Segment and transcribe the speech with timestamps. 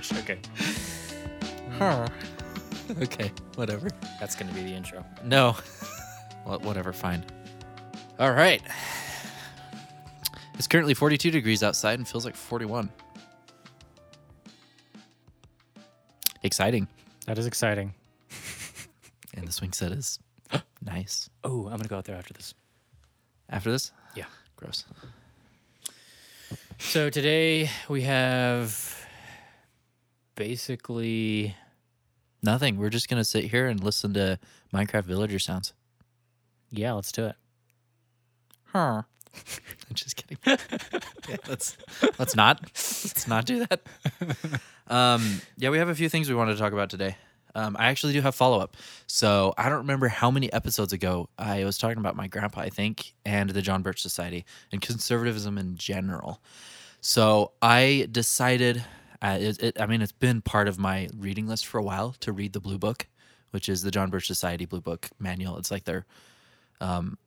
[0.00, 0.12] gosh.
[0.18, 0.38] Okay.
[1.78, 2.06] Huh.
[3.00, 3.88] okay, whatever.
[4.18, 5.04] That's going to be the intro.
[5.24, 5.56] No.
[6.46, 7.24] well, whatever, fine.
[8.18, 8.60] All right.
[10.54, 12.90] It's currently 42 degrees outside and feels like 41.
[16.42, 16.86] Exciting.
[17.26, 17.94] That is exciting.
[19.32, 20.18] And the swing set is
[20.82, 21.30] nice.
[21.44, 22.52] Oh, I'm going to go out there after this.
[23.48, 23.92] After this?
[24.16, 24.24] Yeah.
[24.56, 24.84] Gross.
[26.78, 28.99] So today we have
[30.40, 31.54] basically
[32.42, 32.78] Nothing.
[32.78, 34.38] We're just going to sit here and listen to
[34.72, 35.74] Minecraft villager sounds.
[36.70, 37.36] yeah, let's do it.
[38.64, 39.02] Huh.
[39.34, 40.38] I'm just kidding.
[40.46, 41.76] yeah, let's
[42.18, 43.82] let's not let's not do that.
[44.88, 47.16] Um, yeah, we have a few things we wanted to talk about today.
[47.54, 48.76] Um, I actually do have follow up.
[49.06, 52.70] So I don't remember how many episodes ago I was talking about my grandpa, I
[52.70, 56.40] think, and the John Birch Society and conservatism in general.
[57.00, 58.82] So I decided,
[59.22, 62.14] uh, it, it, I mean, it's been part of my reading list for a while
[62.20, 63.06] to read the Blue Book,
[63.50, 65.58] which is the John Birch Society Blue Book manual.
[65.58, 66.06] It's like their
[66.80, 67.18] um,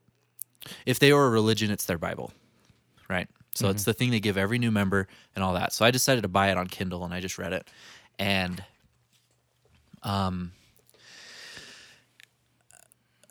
[0.85, 2.33] if they were a religion, it's their Bible,
[3.09, 3.27] right?
[3.55, 5.73] So it's the thing they give every new member and all that.
[5.73, 7.67] So I decided to buy it on Kindle and I just read it.
[8.17, 8.63] And
[10.01, 10.51] um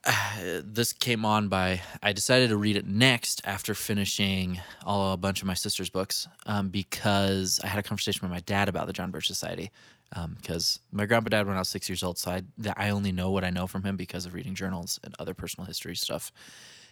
[0.64, 5.42] this came on by I decided to read it next after finishing all a bunch
[5.42, 8.92] of my sister's books um, because I had a conversation with my dad about the
[8.92, 9.70] John Birch Society
[10.36, 12.42] because my grandpa died when I was six years old, so I
[12.76, 15.66] I only know what I know from him because of reading journals and other personal
[15.66, 16.32] history stuff.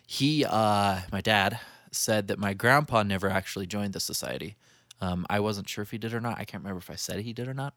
[0.07, 1.61] He, uh, my dad,
[1.93, 4.57] said that my grandpa never actually joined the society.
[5.01, 6.39] Um, I wasn't sure if he did or not.
[6.39, 7.75] I can't remember if I said he did or not.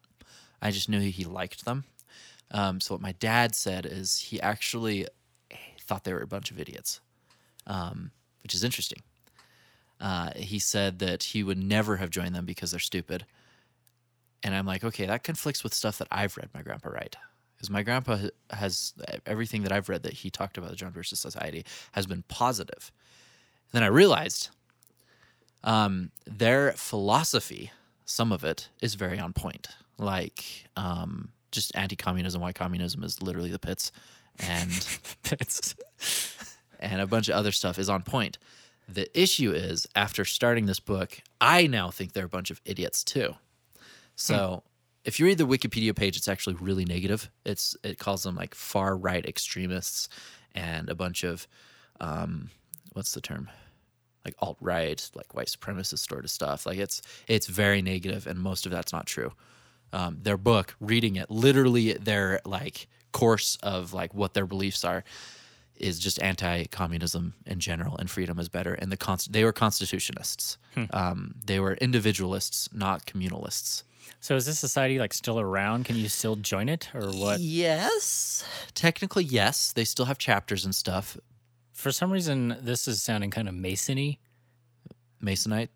[0.62, 1.84] I just knew he liked them.
[2.50, 5.06] Um, so what my dad said is he actually
[5.86, 7.00] thought they were a bunch of idiots,
[7.66, 8.10] um,
[8.42, 9.02] which is interesting.
[10.00, 13.24] Uh, he said that he would never have joined them because they're stupid.
[14.42, 17.16] And I'm like, okay, that conflicts with stuff that I've read my grandpa write.
[17.56, 18.18] Because my grandpa
[18.50, 18.92] has
[19.24, 22.92] everything that I've read that he talked about the John Birch Society has been positive.
[23.72, 24.50] And then I realized
[25.62, 27.70] um, their philosophy,
[28.04, 29.68] some of it, is very on point.
[29.96, 33.92] Like um, just anti-communism, why communism is literally the pits,
[34.38, 34.98] and
[36.80, 38.38] and a bunch of other stuff is on point.
[38.88, 43.02] The issue is after starting this book, I now think they're a bunch of idiots
[43.02, 43.34] too.
[44.16, 44.62] So
[45.04, 47.30] if you read the Wikipedia page, it's actually really negative.
[47.44, 50.08] It's it calls them like far right extremists
[50.54, 51.46] and a bunch of
[52.00, 52.50] um,
[52.92, 53.48] what's the term?
[54.24, 56.64] Like alt right, like white supremacist sort of stuff.
[56.64, 59.32] Like it's it's very negative, and most of that's not true.
[59.92, 65.02] Um, their book, reading it, literally their like course of like what their beliefs are,
[65.76, 68.74] is just anti-communism in general, and freedom is better.
[68.74, 70.56] And the const- they were constitutionists.
[70.92, 73.82] Um, they were individualists, not communalists.
[74.20, 75.84] so is this society like still around?
[75.86, 77.40] Can you still join it or what?
[77.40, 79.72] Yes, technically yes.
[79.72, 81.16] They still have chapters and stuff.
[81.72, 84.18] For some reason, this is sounding kind of Masony.
[85.22, 85.68] Masonite,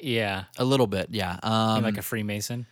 [0.00, 1.38] Yeah, a little bit, yeah.
[1.42, 2.66] Um, like a Freemason.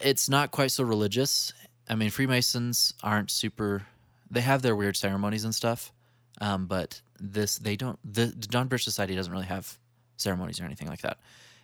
[0.00, 1.52] it's not quite so religious.
[1.88, 3.82] I mean, Freemasons aren't super.
[4.30, 5.92] They have their weird ceremonies and stuff,
[6.40, 7.98] um, but this they don't.
[8.04, 9.78] The, the John Birch Society doesn't really have
[10.16, 11.18] ceremonies or anything like that.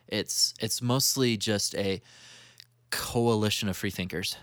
[0.07, 2.03] It's it's mostly just a
[2.91, 4.37] coalition of freethinkers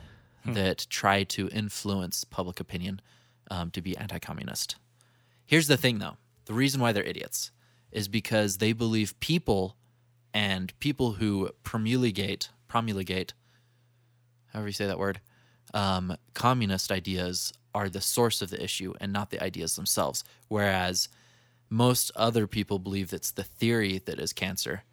[0.46, 3.02] that try to influence public opinion
[3.50, 4.76] um, to be anti-communist.
[5.44, 7.52] Here's the thing, though: the reason why they're idiots
[7.92, 9.76] is because they believe people
[10.34, 13.34] and people who promulgate promulgate
[14.56, 15.20] however you say that word,
[15.76, 20.24] um, communist ideas are the source of the issue and not the ideas themselves.
[20.48, 21.10] Whereas
[21.70, 24.84] most other people believe it's the theory that is cancer,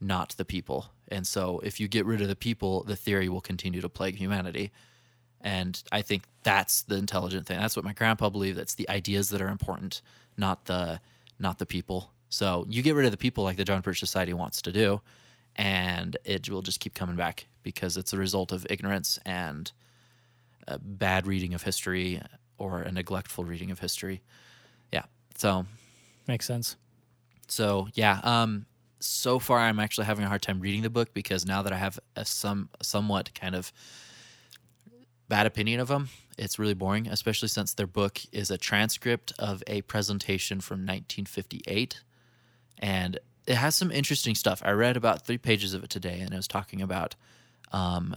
[0.00, 0.86] not the people.
[1.08, 4.16] And so if you get rid of the people, the theory will continue to plague
[4.16, 4.70] humanity.
[5.40, 7.58] And I think that's the intelligent thing.
[7.58, 8.56] That's what my grandpa believed.
[8.56, 10.00] That's the ideas that are important,
[10.38, 11.00] not the
[11.38, 12.12] not the people.
[12.28, 15.00] So you get rid of the people like the John Birch Society wants to do,
[15.56, 19.70] and it will just keep coming back because it's a result of ignorance and
[20.66, 22.20] a bad reading of history
[22.58, 24.22] or a neglectful reading of history.
[24.92, 25.04] Yeah.
[25.36, 25.66] So
[26.26, 26.76] Makes sense.
[27.48, 28.66] so yeah, um,
[29.00, 31.76] so far I'm actually having a hard time reading the book because now that I
[31.76, 33.72] have a some somewhat kind of
[35.28, 36.08] bad opinion of them,
[36.38, 37.06] it's really boring.
[37.08, 42.02] Especially since their book is a transcript of a presentation from 1958,
[42.78, 44.62] and it has some interesting stuff.
[44.64, 47.14] I read about three pages of it today, and it was talking about
[47.72, 48.16] um,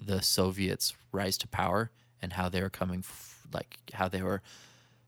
[0.00, 1.90] the Soviets' rise to power
[2.22, 4.42] and how they were coming, f- like how they were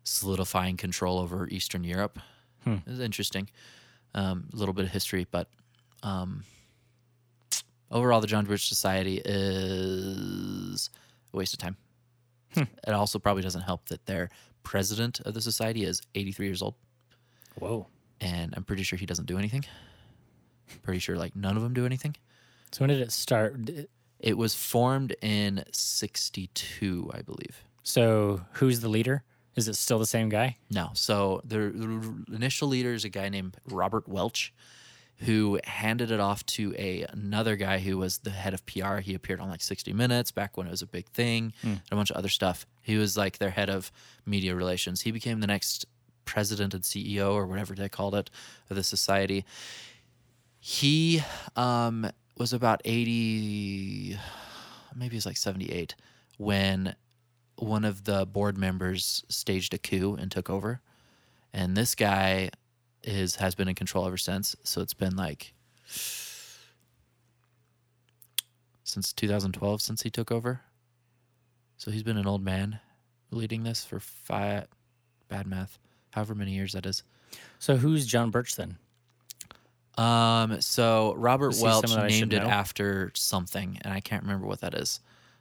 [0.05, 2.19] solidifying control over Eastern Europe.
[2.67, 3.49] It was interesting.
[4.15, 5.49] Um, a little bit of history, but
[6.03, 6.45] um,
[7.91, 10.91] overall, the John Birch Society is
[11.33, 11.77] a waste of time.
[12.57, 14.31] It also probably doesn't help that their
[14.65, 16.75] president of the society is 83 years old,
[17.59, 17.87] Whoa.
[18.21, 19.65] and I'm pretty sure he doesn't do anything.
[20.83, 22.17] Pretty sure like none of them do anything.
[22.73, 23.71] So when did it start?
[24.21, 27.65] It was formed in 62, I believe.
[27.83, 29.23] So who's the leader?
[29.57, 30.57] Is it still the same guy?
[30.71, 30.91] No.
[30.95, 34.53] So the, the initial leader is a guy named Robert Welch,
[35.21, 38.99] who handed it off to a another guy who was the head of PR.
[38.99, 41.97] He appeared on like 60 Minutes back when it was a big thing, and a
[41.97, 42.67] bunch of other stuff.
[42.83, 43.91] He was like their head of
[44.27, 45.01] media relations.
[45.01, 45.87] He became the next
[46.25, 48.31] president and CEO or whatever they called it
[48.71, 49.45] of the society.
[50.61, 51.23] He
[51.57, 54.19] um, was about 80,
[54.95, 55.95] maybe it's like 78,
[56.37, 56.95] when
[57.57, 60.81] one of the board members staged a coup and took over.
[61.53, 62.51] And this guy
[63.03, 64.55] is has been in control ever since.
[64.63, 65.55] So it's been like
[68.85, 70.61] since 2012 since he took over.
[71.77, 72.81] So he's been an old man
[73.31, 74.67] leading this for five
[75.29, 75.79] bad math,
[76.11, 77.03] however many years that is.
[77.59, 78.79] So who's John Birch then?
[79.99, 82.49] Um, so Robert Welch someone I should named it know?
[82.51, 85.01] after something, and I can't remember what that is.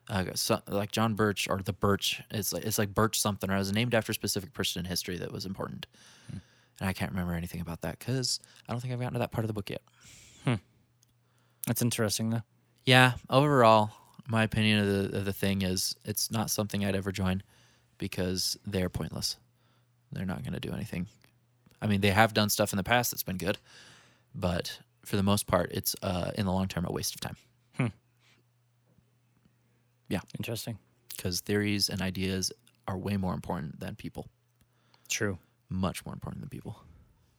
[0.09, 3.56] Uh, so, like John Birch or the Birch, it's like it's like Birch something, or
[3.56, 5.86] it was named after a specific person in history that was important,
[6.31, 6.38] Hmm.
[6.80, 9.31] and I can't remember anything about that because I don't think I've gotten to that
[9.31, 9.81] part of the book yet.
[11.65, 12.44] That's interesting though.
[12.86, 13.92] Yeah, overall,
[14.30, 17.44] my opinion of the of the thing is it's not something I'd ever join
[17.98, 19.36] because they're pointless.
[20.13, 21.07] They're not going to do anything.
[21.81, 23.57] I mean, they have done stuff in the past that's been good,
[24.38, 27.36] but for the most part, it's uh, in the long term a waste of time
[30.10, 30.22] Yeah.
[30.38, 30.78] Interesting.
[31.10, 32.51] because theories and ideas
[32.88, 34.30] are way more important than people,
[35.10, 35.38] True.
[35.69, 36.80] much more important than people.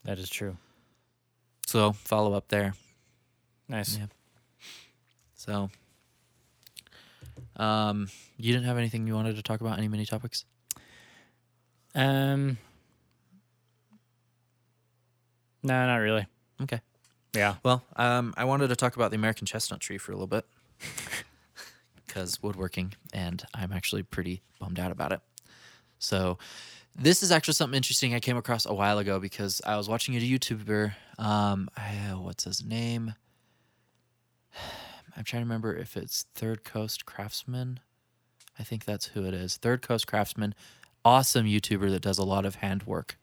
[0.05, 0.56] That is true.
[1.67, 2.75] So follow up there.
[3.69, 3.97] Nice.
[3.97, 4.06] Yeah.
[5.35, 5.71] So,
[7.56, 9.79] um, you didn't have anything you wanted to talk about?
[9.79, 10.44] Any mini topics?
[11.94, 12.59] Um.
[15.62, 16.27] No, not really.
[16.62, 16.81] Okay.
[17.35, 17.57] Yeah.
[17.63, 20.47] Well, um, I wanted to talk about the American chestnut tree for a little bit
[22.07, 25.21] because woodworking, and I'm actually pretty bummed out about it.
[25.99, 26.39] So,
[27.01, 30.17] this is actually something interesting I came across a while ago because I was watching
[30.17, 30.95] a YouTuber.
[31.19, 33.15] Um, I, what's his name?
[35.17, 37.81] I'm trying to remember if it's Third Coast Craftsman.
[38.59, 39.57] I think that's who it is.
[39.57, 40.55] Third Coast Craftsman,
[41.05, 43.17] awesome YouTuber that does a lot of handwork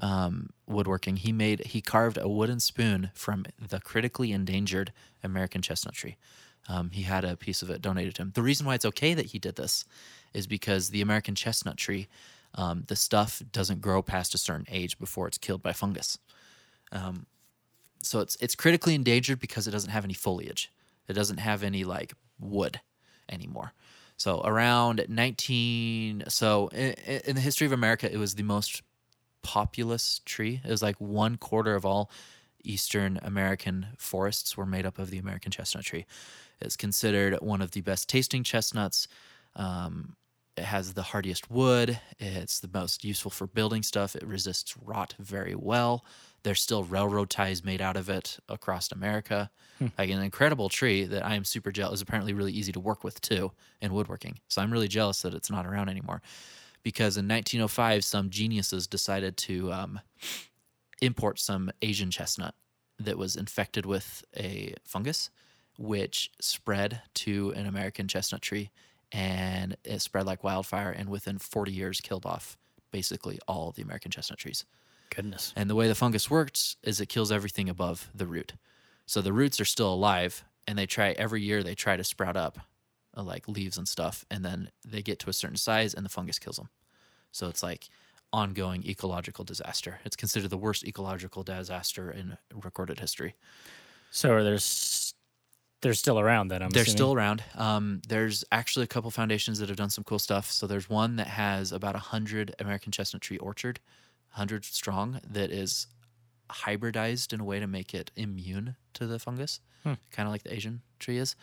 [0.00, 1.16] um, woodworking.
[1.16, 6.16] He made he carved a wooden spoon from the critically endangered American chestnut tree.
[6.68, 8.32] Um, he had a piece of it donated to him.
[8.34, 9.84] The reason why it's okay that he did this
[10.34, 12.08] is because the American chestnut tree,
[12.54, 16.18] um, the stuff doesn't grow past a certain age before it's killed by fungus.
[16.90, 17.26] Um,
[18.02, 20.72] so it's it's critically endangered because it doesn't have any foliage.
[21.08, 22.80] It doesn't have any like wood
[23.30, 23.72] anymore.
[24.16, 26.92] So around 19 so in,
[27.26, 28.82] in the history of America it was the most
[29.46, 30.60] populous tree.
[30.64, 32.10] It was like one quarter of all
[32.64, 36.04] eastern American forests were made up of the American chestnut tree.
[36.60, 39.06] It's considered one of the best tasting chestnuts.
[39.54, 40.16] Um,
[40.56, 42.00] it has the hardiest wood.
[42.18, 44.16] It's the most useful for building stuff.
[44.16, 46.04] It resists rot very well.
[46.42, 49.50] There's still railroad ties made out of it across America.
[49.98, 51.98] Like an incredible tree that I am super jealous.
[51.98, 54.38] Is apparently really easy to work with too in woodworking.
[54.48, 56.22] So I'm really jealous that it's not around anymore.
[56.86, 59.98] Because in 1905, some geniuses decided to um,
[61.02, 62.54] import some Asian chestnut
[63.00, 65.30] that was infected with a fungus,
[65.78, 68.70] which spread to an American chestnut tree,
[69.10, 70.92] and it spread like wildfire.
[70.92, 72.56] And within 40 years, killed off
[72.92, 74.64] basically all the American chestnut trees.
[75.12, 75.52] Goodness.
[75.56, 78.52] And the way the fungus works is it kills everything above the root.
[79.06, 82.36] So the roots are still alive, and they try every year they try to sprout
[82.36, 82.60] up,
[83.16, 86.10] uh, like leaves and stuff, and then they get to a certain size, and the
[86.10, 86.68] fungus kills them.
[87.32, 87.88] So it's like
[88.32, 90.00] ongoing ecological disaster.
[90.04, 93.34] It's considered the worst ecological disaster in recorded history.
[94.10, 95.14] So there's
[95.82, 96.62] they're still around then.
[96.62, 96.96] I'm They're assuming?
[96.96, 97.44] still around.
[97.54, 100.50] Um, there's actually a couple foundations that have done some cool stuff.
[100.50, 103.78] So there's one that has about a hundred American chestnut tree orchard,
[104.30, 105.86] hundred strong, that is
[106.50, 109.60] hybridized in a way to make it immune to the fungus,
[110.10, 111.36] kind of like the Asian tree is.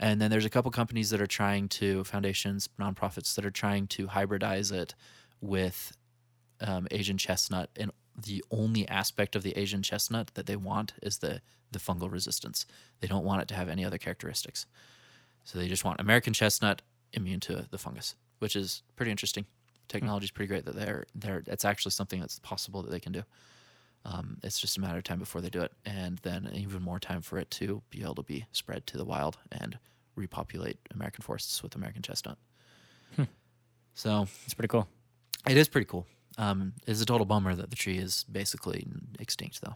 [0.00, 3.86] And then there's a couple companies that are trying to foundations, nonprofits that are trying
[3.88, 4.94] to hybridize it
[5.40, 5.96] with
[6.60, 11.18] um, Asian chestnut, and the only aspect of the Asian chestnut that they want is
[11.18, 12.66] the the fungal resistance.
[13.00, 14.66] They don't want it to have any other characteristics.
[15.44, 19.46] So they just want American chestnut immune to the fungus, which is pretty interesting.
[19.88, 23.12] Technology is pretty great that they're they're it's actually something that's possible that they can
[23.12, 23.22] do.
[24.10, 26.98] Um, it's just a matter of time before they do it, and then even more
[26.98, 29.78] time for it to be able to be spread to the wild and
[30.16, 32.38] repopulate American forests with American chestnut.
[33.94, 34.86] So It's pretty cool.
[35.48, 36.06] it is pretty cool.
[36.38, 38.86] Um, it's a total bummer that the tree is basically
[39.18, 39.74] extinct, though.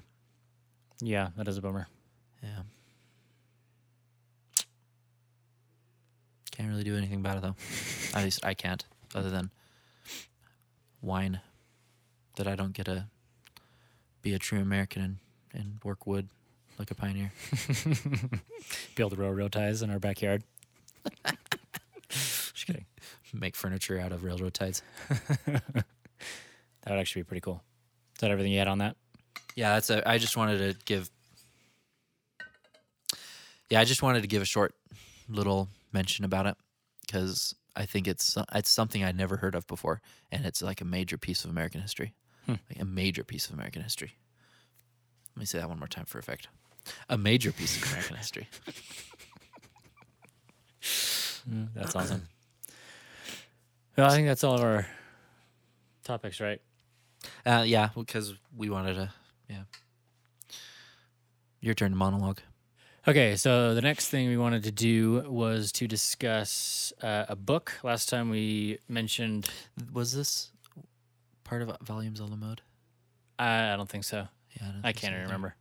[1.00, 1.88] Yeah, that is a bummer.
[2.40, 2.62] Yeah.
[6.52, 7.56] Can't really do anything about it though.
[8.18, 8.84] At least I can't,
[9.14, 9.50] other than
[11.00, 11.40] whine
[12.36, 13.06] that I don't get to
[14.22, 15.16] be a true American and,
[15.52, 16.28] and work wood
[16.78, 17.32] like a pioneer.
[18.94, 20.42] Build railroad ties in our backyard.
[22.08, 22.86] Just kidding.
[23.32, 24.82] Make furniture out of railroad ties.
[26.82, 27.62] That would actually be pretty cool.
[28.14, 28.96] Is that everything you had on that?
[29.54, 30.08] Yeah, that's a.
[30.08, 31.10] I just wanted to give.
[33.70, 34.74] Yeah, I just wanted to give a short
[35.28, 36.56] little mention about it
[37.06, 40.00] because I think it's it's something I'd never heard of before,
[40.30, 42.14] and it's like a major piece of American history,
[42.46, 42.54] Hmm.
[42.70, 44.12] like a major piece of American history.
[45.36, 46.48] Let me say that one more time for effect.
[47.08, 48.48] A major piece of American history.
[51.74, 52.22] That's awesome.
[53.94, 54.86] Well, I think that's all of our
[56.02, 56.62] topics, right?
[57.44, 59.10] Uh, yeah, because we wanted to.
[59.50, 59.64] Yeah.
[61.60, 62.38] Your turn to monologue.
[63.06, 67.74] Okay, so the next thing we wanted to do was to discuss uh, a book.
[67.82, 69.50] Last time we mentioned,
[69.92, 70.52] Was this
[71.52, 72.62] part of Volumes on the Mode?
[73.38, 74.26] I I don't think so.
[74.58, 75.24] Yeah, I think can't either.
[75.24, 75.54] remember.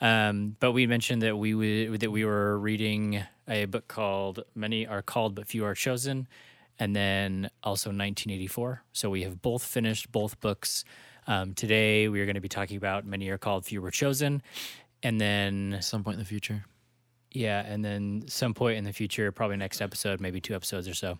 [0.00, 4.86] Um, but we mentioned that we would that we were reading a book called "Many
[4.86, 6.28] Are Called But Few Are Chosen,"
[6.78, 8.82] and then also 1984.
[8.92, 10.84] So we have both finished both books.
[11.26, 14.40] Um, today we are going to be talking about "Many Are Called, Few Were Chosen,"
[15.02, 16.64] and then some point in the future.
[17.32, 20.94] yeah, and then some point in the future, probably next episode, maybe two episodes or
[20.94, 21.18] so,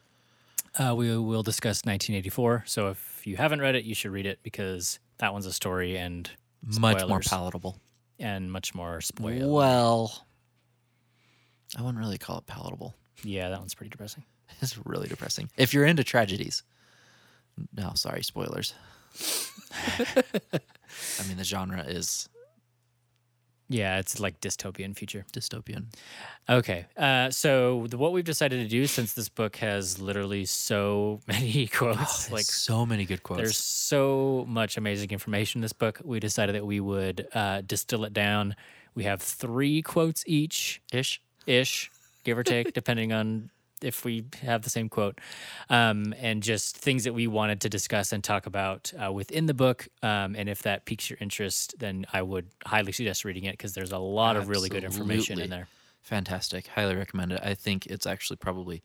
[0.78, 2.64] uh, we will discuss 1984.
[2.66, 5.96] So if you haven't read it, you should read it because that one's a story
[5.96, 6.30] and
[6.78, 7.78] Much more palatable.
[8.18, 9.52] and much more spoil.
[9.54, 10.26] Well,
[11.76, 12.94] I wouldn't really call it palatable.
[13.24, 14.24] Yeah, that one's pretty depressing.
[14.62, 15.50] It's really depressing.
[15.58, 16.62] If you're into tragedies,
[17.76, 18.72] no, sorry, spoilers.
[19.72, 22.28] I mean, the genre is
[23.68, 25.26] Yeah, it's like dystopian future.
[25.32, 25.86] dystopian.
[26.48, 31.20] Okay, uh, so the, what we've decided to do since this book has literally so
[31.26, 33.42] many quotes, like like so many good quotes.
[33.42, 38.04] there's so much amazing information in this book, we decided that we would uh, distill
[38.04, 38.56] it down.
[38.94, 41.20] We have three quotes each, ish.
[41.46, 41.90] ish,
[42.24, 43.50] give or take, depending on
[43.82, 45.20] if we have the same quote,
[45.70, 49.54] um, and just things that we wanted to discuss and talk about uh, within the
[49.54, 49.88] book.
[50.02, 53.74] Um, and if that piques your interest, then I would highly suggest reading it because
[53.74, 55.68] there's a lot of really good information in there.
[56.02, 56.68] Fantastic.
[56.68, 57.40] Highly recommend it.
[57.42, 58.82] I think it's actually probably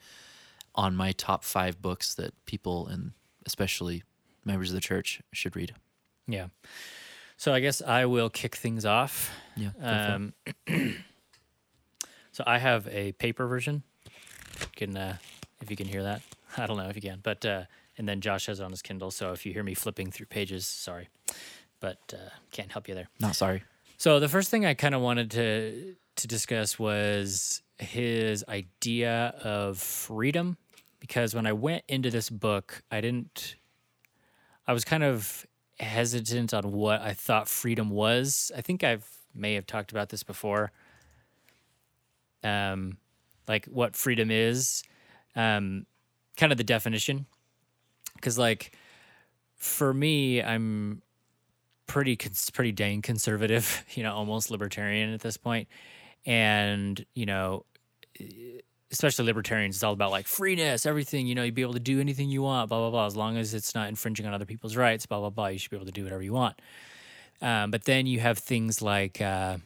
[0.76, 3.12] on my top five books that people and
[3.46, 4.04] especially
[4.44, 5.74] members of the church should read.
[6.28, 6.48] Yeah.
[7.38, 9.32] So I guess I will kick things off.
[9.56, 9.70] Yeah.
[9.80, 10.74] go for it.
[10.74, 10.96] Um,
[12.32, 13.84] so I have a paper version.
[14.76, 15.18] Can uh,
[15.62, 16.22] if you can hear that,
[16.58, 17.64] I don't know if you can, but uh,
[17.98, 19.12] and then Josh has it on his Kindle.
[19.12, 21.10] So if you hear me flipping through pages, sorry,
[21.80, 23.10] but uh, can't help you there.
[23.20, 23.64] Not sorry.
[23.98, 29.78] So the first thing I kind of wanted to to discuss was his idea of
[29.80, 30.58] freedom
[31.00, 33.56] because when I went into this book, I didn't
[34.68, 35.46] I was kind of
[35.80, 38.52] hesitant on what I thought freedom was.
[38.56, 40.72] I think I've may have talked about this before.
[42.44, 42.98] Um
[43.48, 44.84] like what freedom is,
[45.36, 45.86] um
[46.38, 47.26] kind of the definition.
[48.22, 48.76] Cuz like
[49.56, 51.02] for me, I'm
[51.88, 52.18] pretty
[52.54, 55.68] pretty dang conservative, you know, almost libertarian at this point.
[56.26, 57.66] And, you know,
[58.92, 62.00] especially libertarians, it's all about like freeness, everything, you know, you'd be able to do
[62.00, 64.76] anything you want, blah, blah, blah, as long as it's not infringing on other people's
[64.76, 66.56] rights, blah, blah, blah, you should be able to do whatever you want.
[67.42, 69.58] Um, but then you have things like uh,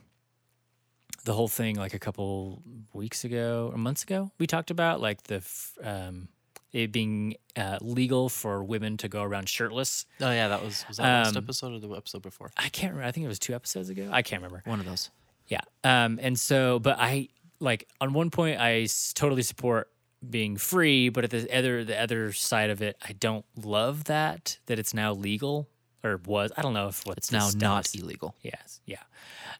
[1.27, 2.61] the whole thing, like a couple
[2.93, 6.29] weeks ago or months ago, we talked about like the, f- um,
[6.71, 10.05] it being uh, legal for women to go around shirtless.
[10.21, 12.51] Oh yeah, that was was that last Um, episode or the episode before?
[12.57, 13.07] I can't remember.
[13.07, 14.09] I think it was two episodes ago.
[14.11, 14.63] I can't remember.
[14.65, 15.09] One of those.
[15.47, 15.61] Yeah.
[15.83, 17.29] Um, and so, but I
[17.59, 19.89] like on one point, I s- totally support
[20.29, 24.57] being free, but at the other, the other side of it, I don't love that,
[24.65, 25.69] that it's now legal
[26.07, 28.35] or was, I don't know if what's It's now not illegal.
[28.41, 28.81] Yes.
[28.85, 29.01] Yeah.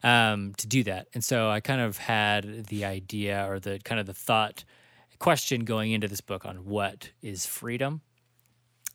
[0.03, 1.07] Um, to do that.
[1.13, 4.63] And so I kind of had the idea or the kind of the thought
[5.19, 8.01] question going into this book on what is freedom.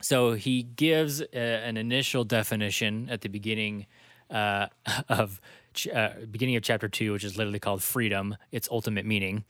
[0.00, 3.86] So he gives a, an initial definition at the beginning
[4.30, 4.66] uh,
[5.08, 5.40] of
[5.74, 9.44] ch- uh, beginning of chapter two, which is literally called freedom, its ultimate meaning.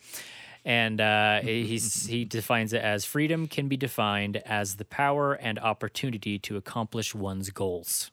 [0.65, 5.59] And uh, he's, he defines it as freedom can be defined as the power and
[5.59, 8.11] opportunity to accomplish one's goals.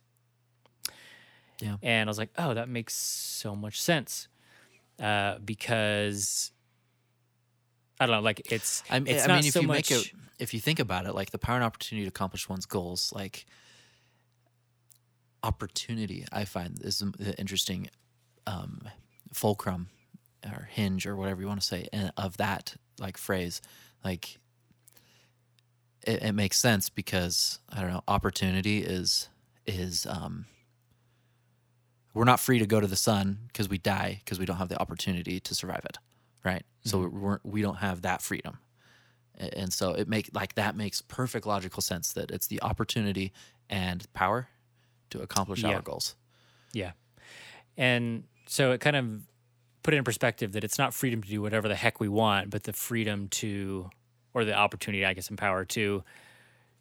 [1.61, 1.75] Yeah.
[1.81, 4.27] And I was like, oh, that makes so much sense.
[4.99, 6.51] Uh, because
[7.99, 9.91] I don't know, like it's I mean, it's I not mean if so you much
[9.91, 12.65] make it, if you think about it, like the power and opportunity to accomplish one's
[12.65, 13.45] goals, like
[15.43, 17.89] opportunity, I find is the interesting
[18.47, 18.89] um,
[19.33, 19.87] fulcrum
[20.45, 23.61] or hinge or whatever you want to say and of that like phrase.
[24.03, 24.37] Like
[26.05, 29.29] it, it makes sense because I don't know, opportunity is
[29.65, 30.45] is um,
[32.13, 34.69] we're not free to go to the sun because we die because we don't have
[34.69, 35.97] the opportunity to survive it,
[36.43, 36.63] right?
[36.85, 38.57] So we're, we don't have that freedom,
[39.35, 43.31] and so it make like that makes perfect logical sense that it's the opportunity
[43.69, 44.47] and power
[45.11, 45.75] to accomplish Yeah.
[45.75, 46.15] our goals.
[46.73, 46.91] Yeah.
[47.77, 49.21] And so it kind of
[49.83, 52.49] put it in perspective that it's not freedom to do whatever the heck we want,
[52.49, 53.89] but the freedom to,
[54.33, 56.03] or the opportunity, I guess, and power to,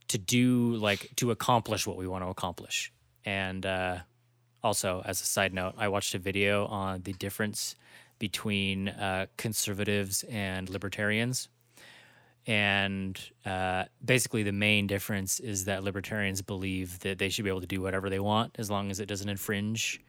[0.09, 2.93] to do like to accomplish what we want to accomplish.
[3.25, 3.99] And uh,
[4.63, 7.77] also, as a side note, I watched a video on the difference
[8.19, 11.49] between uh, conservatives and libertarians.
[12.47, 17.61] And uh, basically, the main difference is that libertarians believe that they should be able
[17.61, 20.01] to do whatever they want as long as it doesn't infringe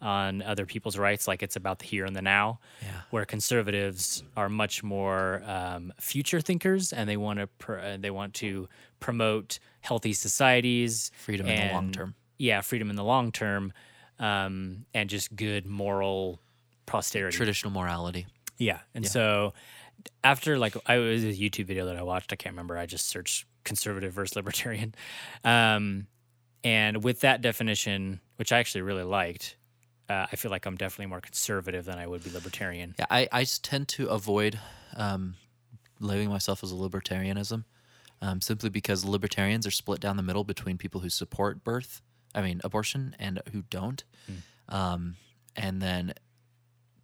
[0.00, 2.60] on other people's rights, like it's about the here and the now.
[2.82, 2.88] Yeah.
[3.10, 8.10] Where conservatives are much more um, future thinkers, and they want to pr- uh, they
[8.10, 8.68] want to
[9.00, 12.14] promote healthy societies, Freedom in the long term.
[12.38, 13.72] Yeah, freedom in the long term,
[14.18, 16.40] um, and just good moral
[16.86, 17.36] posterity.
[17.36, 18.26] Traditional morality.
[18.58, 18.80] Yeah.
[18.94, 19.10] And Yeah.
[19.10, 19.54] so
[20.22, 22.76] after like I it was a YouTube video that I watched, I can't remember.
[22.76, 24.94] I just searched conservative versus libertarian.
[25.44, 26.06] Um,
[26.62, 29.56] and with that definition, which I actually really liked,
[30.08, 32.94] uh, I feel like I'm definitely more conservative than I would be libertarian.
[32.98, 34.58] Yeah, I, I tend to avoid
[34.96, 35.34] um,
[36.00, 37.64] labeling myself as a libertarianism
[38.24, 42.00] um, simply because libertarians are split down the middle between people who support birth,
[42.34, 44.02] I mean, abortion, and who don't.
[44.68, 45.16] Um,
[45.56, 46.14] and then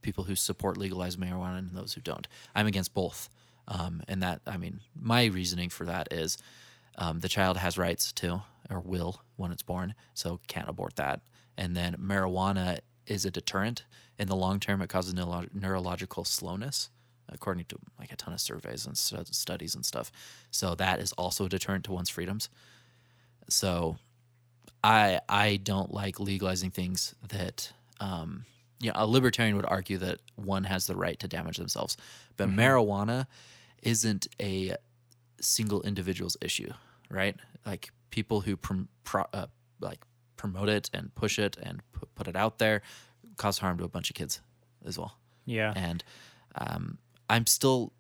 [0.03, 2.27] people who support legalized marijuana and those who don't.
[2.55, 3.29] I'm against both.
[3.69, 6.39] Um, and that, I mean, my reasoning for that is
[6.97, 11.21] um, the child has rights too, or will when it's born, so can't abort that.
[11.59, 12.79] And then marijuana
[13.11, 13.85] is a deterrent.
[14.18, 16.90] In the long term, it causes neuro- neurological slowness,
[17.29, 20.12] according to like a ton of surveys and stu- studies and stuff.
[20.51, 22.49] So that is also a deterrent to one's freedoms.
[23.49, 23.96] So
[24.85, 28.44] I I don't like legalizing things that um
[28.81, 31.99] you know, a libertarian would argue that one has the right to damage themselves.
[32.38, 33.27] But marijuana
[33.83, 34.77] isn't a
[35.40, 36.73] single individual's issue,
[37.11, 37.37] right?
[37.66, 39.46] Like people who prom- pro- uh,
[39.81, 40.01] like
[40.40, 42.81] promote it and push it and pu- put it out there
[43.37, 44.40] cause harm to a bunch of kids
[44.87, 45.18] as well.
[45.44, 45.72] Yeah.
[45.76, 46.03] And
[46.55, 46.98] um,
[47.29, 47.92] I'm still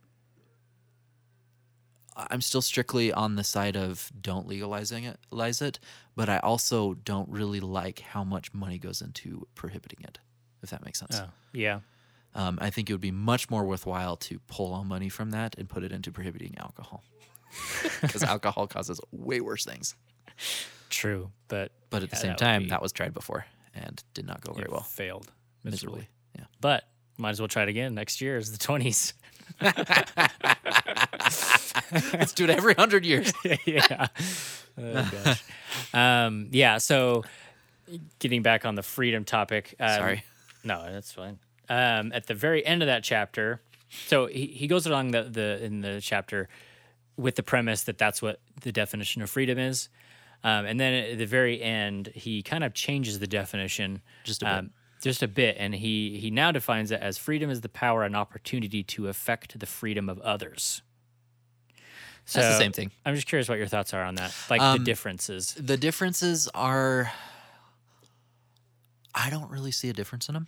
[2.16, 5.78] I'm still strictly on the side of don't legalizing it, legalize it,
[6.16, 10.18] but I also don't really like how much money goes into prohibiting it,
[10.62, 11.18] if that makes sense.
[11.18, 11.80] Oh, yeah.
[12.34, 15.56] Um, I think it would be much more worthwhile to pull all money from that
[15.56, 17.02] and put it into prohibiting alcohol,
[18.02, 19.94] because alcohol causes way worse things.
[21.00, 21.30] True.
[21.48, 24.42] But But at the same that time, be- that was tried before and did not
[24.42, 24.82] go very it well.
[24.82, 25.30] failed
[25.64, 26.00] miserably.
[26.00, 26.08] Miserably,
[26.38, 26.44] yeah.
[26.60, 26.84] But
[27.16, 29.14] might as well try it again next year is the 20s.
[32.12, 33.32] Let's do it every hundred years.
[33.66, 34.06] yeah.
[34.78, 35.42] Oh, gosh.
[35.92, 36.78] um, yeah.
[36.78, 37.24] So,
[38.18, 39.74] getting back on the freedom topic.
[39.80, 40.24] Um, Sorry.
[40.64, 41.38] No, that's fine.
[41.68, 43.60] Um, at the very end of that chapter,
[44.06, 46.48] so he, he goes along the, the in the chapter
[47.16, 49.88] with the premise that that's what the definition of freedom is.
[50.42, 54.46] Um, and then at the very end, he kind of changes the definition Just a
[54.46, 54.54] bit.
[54.54, 54.70] um,
[55.02, 58.14] just a bit, and he he now defines it as freedom is the power and
[58.16, 60.82] opportunity to affect the freedom of others.
[62.26, 62.90] So That's the same thing.
[63.04, 65.54] I'm just curious what your thoughts are on that, like the Um, differences.
[65.54, 67.12] The differences are.
[69.14, 70.46] I don't really see a difference in them,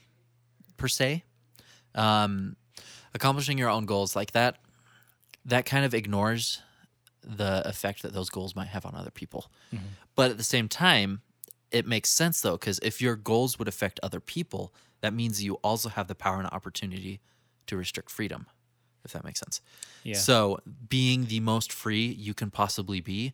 [0.76, 1.24] per se.
[1.94, 2.56] Um,
[3.14, 4.58] accomplishing your own goals like that,
[5.44, 6.62] that kind of ignores
[7.22, 9.50] the effect that those goals might have on other people.
[9.74, 9.84] Mm-hmm.
[10.14, 11.22] But at the same time,
[11.70, 15.54] it makes sense though, because if your goals would affect other people, that means you
[15.56, 17.20] also have the power and opportunity
[17.66, 18.46] to restrict freedom,
[19.04, 19.60] if that makes sense.
[20.04, 20.16] Yeah.
[20.16, 23.32] So, being the most free you can possibly be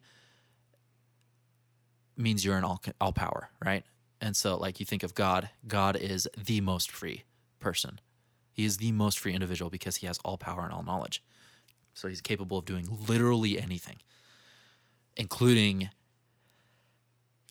[2.17, 3.85] means you're in all all power, right?
[4.21, 7.25] And so, like you think of God, God is the most free
[7.61, 8.01] person.
[8.53, 11.23] He is the most free individual because he has all power and all knowledge.
[11.99, 13.97] So he's capable of doing literally anything,
[15.17, 15.91] including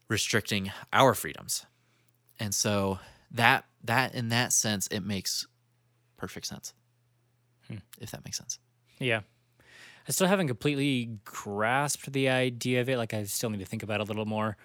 [0.08, 1.66] restricting our freedoms.
[2.40, 5.46] And so that that in that sense, it makes
[6.16, 6.74] perfect sense.
[8.00, 8.58] If that makes sense.
[9.00, 9.20] Yeah.
[10.08, 12.96] I still haven't completely grasped the idea of it.
[12.98, 14.56] Like, I still need to think about it a little more.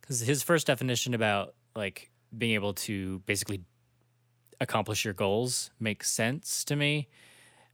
[0.00, 3.62] Because his first definition about, like, being able to basically
[4.60, 7.06] accomplish your goals makes sense to me.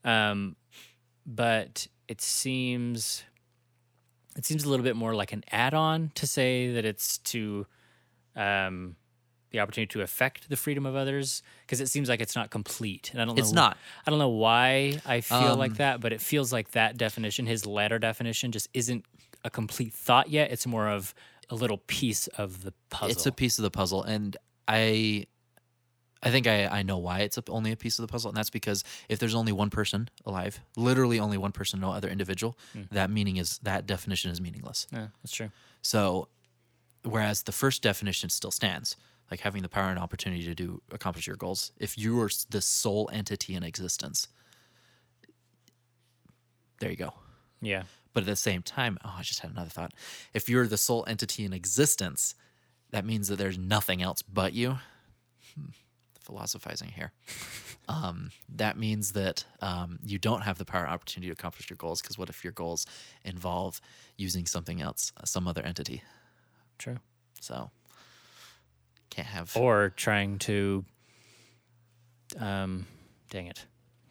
[0.04, 0.56] Um,
[1.26, 3.24] but it seems
[4.36, 7.66] it seems a little bit more like an add-on to say that it's to
[8.36, 8.96] um,
[9.50, 13.10] the opportunity to affect the freedom of others because it seems like it's not complete.
[13.12, 13.76] And i don't know It's not.
[14.06, 17.46] i don't know why i feel Um, like that but it feels like that definition
[17.46, 19.04] his latter definition just isn't
[19.44, 20.50] a complete thought yet.
[20.50, 21.14] It's more of
[21.50, 25.26] a little piece of the puzzle It's a piece of the puzzle, and I,
[26.24, 28.36] I think I, I know why it's a, only a piece of the puzzle, and
[28.36, 32.56] that's because if there's only one person alive, literally only one person, no other individual,
[32.72, 32.82] hmm.
[32.90, 34.86] that meaning is that definition is meaningless.
[34.90, 35.50] yeah that's true
[35.82, 36.28] So,
[37.02, 38.96] whereas the first definition still stands,
[39.30, 41.72] like having the power and opportunity to do accomplish your goals.
[41.78, 44.28] If you are the sole entity in existence,
[46.80, 47.12] there you go.
[47.60, 47.82] yeah
[48.14, 49.92] But at the same time, oh, I just had another thought.
[50.32, 52.34] If you're the sole entity in existence,
[52.90, 54.78] that means that there's nothing else but you.
[55.54, 55.70] Hmm.
[56.24, 57.12] Philosophizing here.
[57.86, 62.00] Um, that means that um, you don't have the power opportunity to accomplish your goals.
[62.00, 62.86] Because what if your goals
[63.26, 63.78] involve
[64.16, 66.02] using something else, uh, some other entity?
[66.78, 66.96] true
[67.42, 67.70] So
[69.10, 69.54] can't have.
[69.54, 70.86] or trying to
[72.38, 72.86] um
[73.28, 73.66] dang it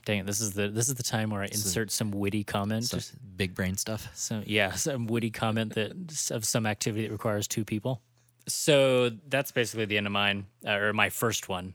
[0.06, 2.86] dang it this is the this is the time where i insert some witty comment
[2.86, 3.02] some
[3.36, 4.10] big brain stuff.
[4.14, 5.92] So yeah, some witty comment that
[6.32, 8.02] of some activity that requires two people.
[8.48, 11.74] So that's basically the end of mine, uh, or my first one.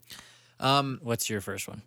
[0.61, 1.83] Um, What's your first one?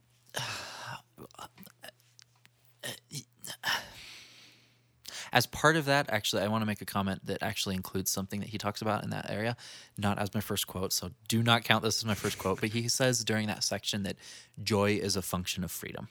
[5.34, 8.42] as part of that, actually, I want to make a comment that actually includes something
[8.42, 9.56] that he talks about in that area,
[9.98, 10.92] not as my first quote.
[10.92, 12.60] So do not count this as my first quote.
[12.60, 14.18] But he says during that section that
[14.62, 16.10] joy is a function of freedom.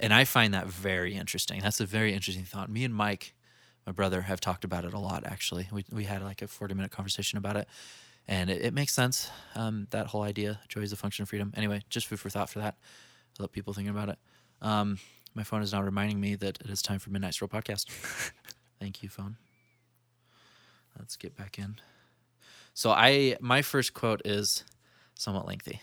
[0.00, 1.60] And I find that very interesting.
[1.60, 2.70] That's a very interesting thought.
[2.70, 3.34] Me and Mike,
[3.84, 5.66] my brother, have talked about it a lot, actually.
[5.72, 7.66] We, we had like a 40 minute conversation about it.
[8.28, 10.60] And it, it makes sense, um, that whole idea.
[10.68, 11.52] Joy is a function of freedom.
[11.56, 12.76] Anyway, just food for thought for that.
[13.38, 14.18] I'll let people think about it.
[14.60, 14.98] Um,
[15.34, 17.90] my phone is now reminding me that it is time for Midnight Stroll podcast.
[18.80, 19.36] Thank you, phone.
[20.98, 21.76] Let's get back in.
[22.74, 24.64] So I my first quote is
[25.14, 25.80] somewhat lengthy,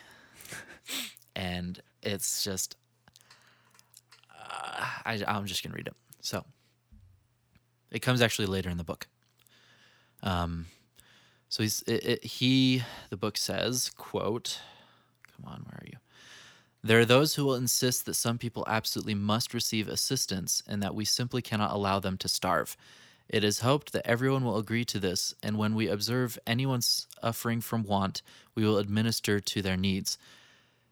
[1.36, 2.75] and it's just
[4.32, 5.93] uh, I, I'm just gonna read it.
[6.21, 6.45] So
[7.91, 9.08] it comes actually later in the book.
[10.21, 10.67] Um,
[11.50, 14.60] so he's it, it, he the book says quote,
[15.36, 15.98] come on, where are you?
[16.82, 20.96] There are those who will insist that some people absolutely must receive assistance and that
[20.96, 22.78] we simply cannot allow them to starve.
[23.28, 27.62] It is hoped that everyone will agree to this, and when we observe anyone suffering
[27.62, 28.24] from want,
[28.56, 30.18] we will administer to their needs.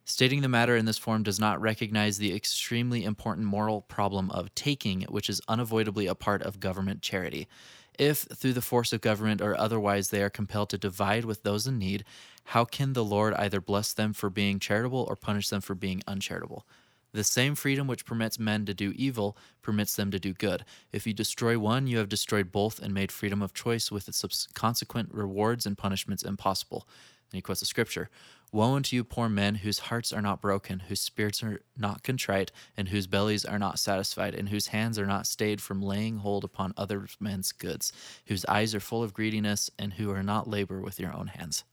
[0.06, 4.54] Stating the matter in this form does not recognize the extremely important moral problem of
[4.56, 7.48] taking, which is unavoidably a part of government charity.
[7.98, 11.66] If, through the force of government or otherwise, they are compelled to divide with those
[11.66, 12.04] in need,
[12.46, 16.02] how can the Lord either bless them for being charitable or punish them for being
[16.08, 16.66] uncharitable?
[17.14, 20.64] The same freedom which permits men to do evil permits them to do good.
[20.92, 24.48] If you destroy one, you have destroyed both and made freedom of choice with its
[24.54, 26.88] consequent rewards and punishments impossible.
[27.32, 28.10] And he quotes the scripture
[28.54, 32.52] Woe unto you, poor men, whose hearts are not broken, whose spirits are not contrite,
[32.78, 36.46] and whose bellies are not satisfied, and whose hands are not stayed from laying hold
[36.46, 37.92] upon other men's goods,
[38.28, 41.66] whose eyes are full of greediness, and who are not labor with your own hands.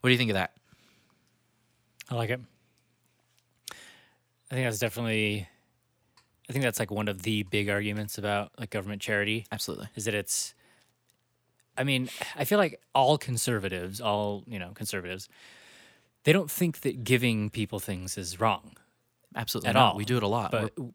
[0.00, 0.52] What do you think of that?
[2.08, 2.40] I like it.
[4.50, 5.48] I think that's definitely.
[6.48, 9.88] I think that's like one of the big arguments about like government charity Absolutely.
[9.96, 10.54] is that it's.
[11.76, 15.28] I mean, I feel like all conservatives, all you know, conservatives,
[16.24, 18.76] they don't think that giving people things is wrong.
[19.34, 19.70] Absolutely.
[19.70, 19.92] At not.
[19.92, 19.96] all.
[19.96, 20.50] We do it a lot.
[20.50, 20.92] But We're-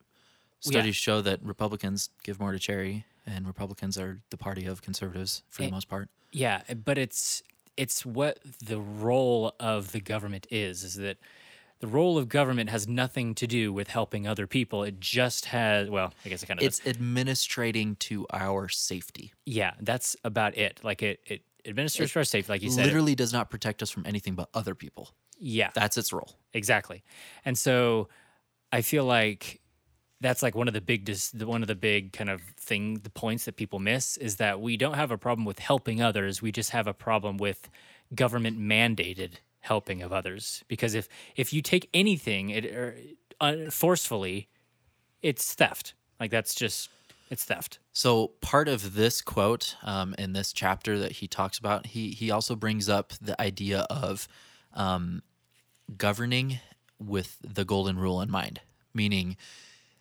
[0.63, 0.71] yeah.
[0.71, 5.43] Studies show that Republicans give more to charity, and Republicans are the party of conservatives
[5.49, 6.09] for the most part.
[6.31, 7.43] Yeah, but it's
[7.77, 11.17] it's what the role of the government is is that
[11.79, 14.83] the role of government has nothing to do with helping other people.
[14.83, 19.33] It just has well, I guess it kind of It's administrating to our safety.
[19.45, 20.79] yeah, that's about it.
[20.83, 22.85] Like it it administers for our safety, like you said.
[22.85, 25.09] Literally does not protect us from anything but other people.
[25.39, 26.37] yeah, That's its role.
[26.53, 27.03] exactly.
[27.45, 28.07] And so
[28.71, 29.61] I feel like
[30.19, 32.95] that's like one of the big dis- the one of the big kind of thing
[33.03, 36.41] the points that people miss is that we don't have a problem with helping others
[36.41, 37.69] we just have a problem with
[38.15, 42.95] government mandated helping of others because if if you take anything it er,
[43.41, 44.47] uh, forcefully
[45.21, 46.89] it's theft like that's just
[47.29, 51.87] it's theft So part of this quote um, in this chapter that he talks about,
[51.87, 54.27] he he also brings up the idea of
[54.75, 55.23] um,
[55.97, 56.59] governing
[56.99, 58.61] with the golden rule in mind,
[58.93, 59.35] meaning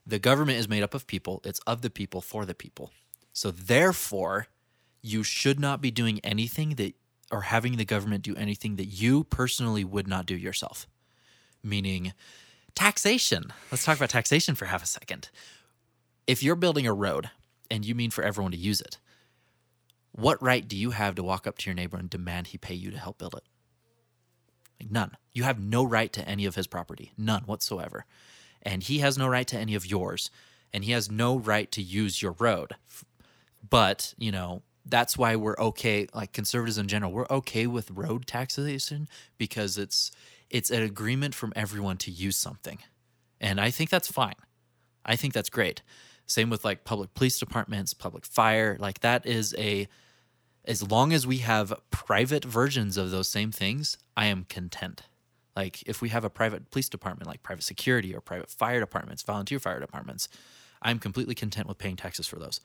[0.07, 1.41] the government is made up of people.
[1.43, 2.91] It's of the people for the people.
[3.33, 4.49] So therefore,
[5.01, 6.95] you should not be doing anything that
[7.31, 10.87] or having the government do anything that you personally would not do yourself.
[11.63, 12.13] Meaning
[12.75, 13.53] taxation.
[13.71, 15.31] Let's talk about taxation for half a second.
[16.27, 17.31] If you're building a road
[17.71, 18.99] and you mean for everyone to use it,
[20.13, 22.75] what right do you have to walk up to your neighbor and demand he pay
[22.75, 23.45] you to help build it?
[24.81, 25.17] Like none.
[25.33, 28.05] You have no right to any of his property, none whatsoever.
[28.63, 30.31] And he has no right to any of yours,
[30.73, 32.73] and he has no right to use your road.
[33.69, 38.27] But, you know, that's why we're okay like conservatives in general, we're okay with road
[38.27, 40.11] taxation because it's
[40.49, 42.79] it's an agreement from everyone to use something.
[43.41, 44.37] And I think that's fine.
[45.05, 45.83] I think that's great.
[46.27, 49.89] Same with like public police departments, public fire, like that is a
[50.65, 55.03] as long as we have private versions of those same things, I am content.
[55.55, 59.23] Like if we have a private police department, like private security or private fire departments,
[59.23, 60.29] volunteer fire departments,
[60.83, 62.61] I'm completely content with paying taxes for those.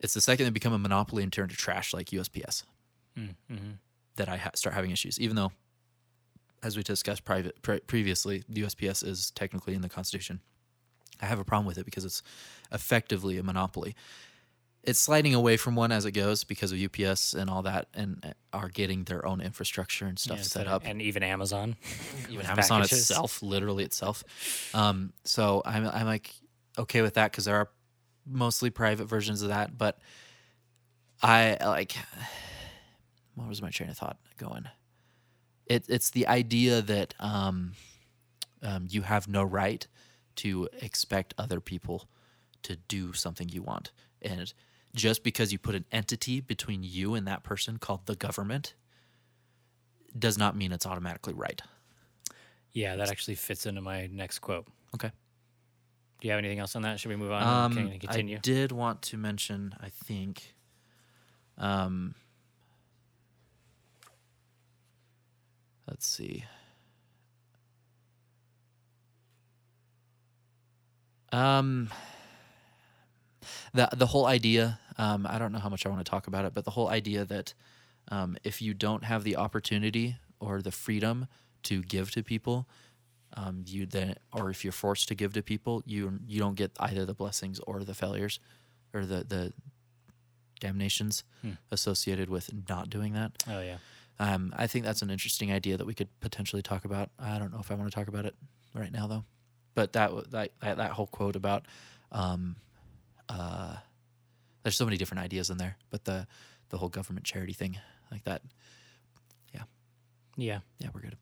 [0.00, 2.64] It's the second they become a monopoly and turn to trash like USPS
[3.18, 3.72] Mm-hmm.
[4.16, 5.18] that I ha- start having issues.
[5.20, 5.52] Even though,
[6.62, 10.40] as we discussed private pre- previously, the USPS is technically in the Constitution.
[11.20, 12.22] I have a problem with it because it's
[12.72, 13.94] effectively a monopoly.
[14.82, 18.24] It's sliding away from one as it goes because of UPS and all that, and
[18.24, 20.82] uh, are getting their own infrastructure and stuff set up.
[20.86, 21.76] and even Amazon,
[22.30, 23.00] Even Amazon packages.
[23.10, 24.24] itself, literally itself.
[24.74, 26.30] Um, so I'm I'm like
[26.78, 27.68] okay with that because there are
[28.30, 29.98] mostly private versions of that, but
[31.22, 31.94] I like.
[33.36, 34.66] What was my train of thought going?
[35.64, 37.72] It, it's the idea that um,
[38.60, 39.86] um, you have no right
[40.36, 42.06] to expect other people
[42.64, 44.52] to do something you want, and
[44.94, 48.74] just because you put an entity between you and that person called the government
[50.18, 51.62] does not mean it's automatically right.
[52.72, 54.66] Yeah, that actually fits into my next quote.
[54.94, 55.10] Okay.
[56.20, 57.00] Do you have anything else on that?
[57.00, 57.42] Should we move on?
[57.42, 58.36] Um, Can we continue?
[58.36, 60.54] I did want to mention, I think,
[61.56, 62.14] um,
[65.88, 66.44] let's see.
[71.32, 71.90] Um,
[73.72, 74.78] the the whole idea.
[74.98, 76.88] Um, I don't know how much I want to talk about it, but the whole
[76.88, 77.54] idea that
[78.08, 81.26] um, if you don't have the opportunity or the freedom
[81.62, 82.68] to give to people,
[83.36, 86.72] um, you then, or if you're forced to give to people, you you don't get
[86.80, 88.40] either the blessings or the failures,
[88.94, 89.52] or the the
[90.60, 91.52] damnations Hmm.
[91.70, 93.32] associated with not doing that.
[93.48, 93.78] oh yeah.
[94.18, 97.08] Um, I think that's an interesting idea that we could potentially talk about.
[97.18, 98.34] I don't know if I want to talk about it
[98.74, 99.24] right now though,
[99.74, 101.64] but that that that, that whole quote about
[102.12, 102.56] um,
[103.30, 103.76] uh,
[104.62, 106.26] there's so many different ideas in there, but the
[106.68, 107.78] the whole government charity thing
[108.12, 108.42] like that.
[109.54, 109.62] Yeah.
[110.36, 110.60] Yeah.
[110.78, 111.16] Yeah, we're good.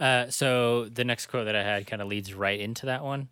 [0.00, 3.28] Uh, so the next quote that I had kind of leads right into that one.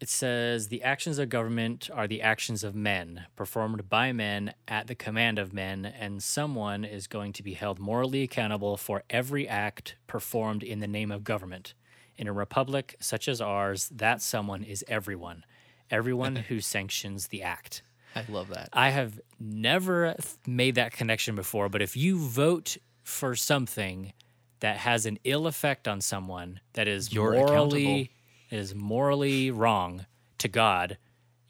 [0.00, 4.86] It says, The actions of government are the actions of men, performed by men at
[4.86, 9.46] the command of men, and someone is going to be held morally accountable for every
[9.46, 11.74] act performed in the name of government.
[12.16, 15.44] In a republic such as ours, that someone is everyone,
[15.90, 17.82] everyone who sanctions the act.
[18.16, 18.70] I love that.
[18.72, 24.12] I have never th- made that connection before, but if you vote for something
[24.64, 28.10] that has an ill effect on someone that is You're morally
[28.50, 30.06] is morally wrong
[30.38, 30.96] to God,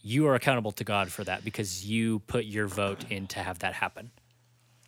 [0.00, 3.60] you are accountable to God for that because you put your vote in to have
[3.60, 4.10] that happen.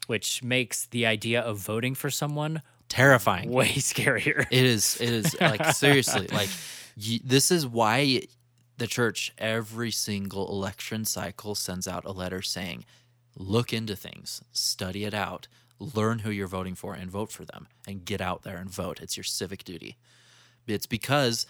[0.08, 3.48] Which makes the idea of voting for someone Terrifying.
[3.52, 4.44] way scarier.
[4.50, 5.00] It is.
[5.00, 6.26] It is like seriously.
[6.32, 6.50] Like
[6.96, 8.22] this is why
[8.76, 12.86] the church every single election cycle sends out a letter saying,
[13.36, 15.46] "Look into things, study it out,
[15.78, 19.00] learn who you're voting for, and vote for them, and get out there and vote.
[19.00, 19.96] It's your civic duty."
[20.66, 21.46] It's because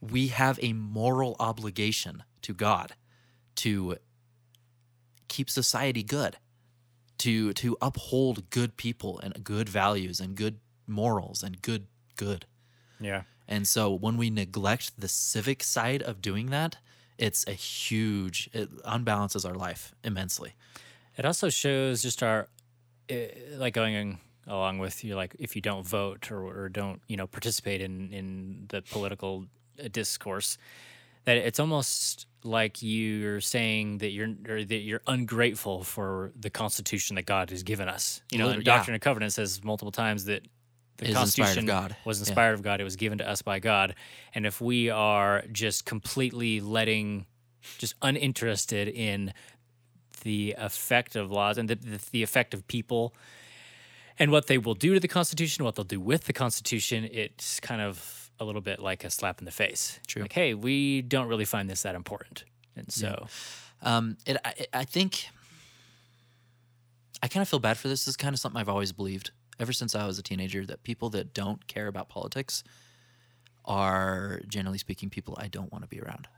[0.00, 2.94] we have a moral obligation to God
[3.56, 3.98] to
[5.28, 6.38] keep society good,
[7.18, 12.46] to to uphold good people and good values and good morals and good good.
[13.00, 13.22] Yeah.
[13.48, 16.78] And so when we neglect the civic side of doing that,
[17.18, 20.54] it's a huge it unbalances our life immensely.
[21.16, 22.48] It also shows just our,
[23.10, 27.16] uh, like going along with you, like if you don't vote or, or don't, you
[27.16, 29.46] know, participate in, in the political
[29.82, 30.58] uh, discourse,
[31.24, 37.16] that it's almost like you're saying that you're or that you're ungrateful for the Constitution
[37.16, 38.22] that God has given us.
[38.32, 38.76] You know, Liter- the yeah.
[38.76, 40.42] Doctrine and Covenant says multiple times that
[40.96, 41.96] the Is inspired Constitution God.
[42.04, 42.22] was Yeah.
[42.22, 42.80] inspired of God.
[42.80, 43.94] It was given to us by God,
[44.34, 47.26] and if we are just completely letting,
[47.78, 49.32] just uninterested in
[50.20, 53.14] the effect of laws and the, the, the effect of people
[54.18, 57.58] and what they will do to the Constitution, what they'll do with the Constitution, it's
[57.60, 59.98] kind of a little bit like a slap in the face.
[60.06, 60.22] True.
[60.22, 62.44] Like, hey, we don't really find this that important.
[62.76, 63.26] And so,
[63.82, 65.26] Um, it, I, I think
[67.22, 68.00] I kind of feel bad for this.
[68.04, 70.82] This is kind of something I've always believed ever since I was a teenager that
[70.82, 72.62] people that don't care about politics
[73.64, 76.28] are generally speaking people I don't want to be around.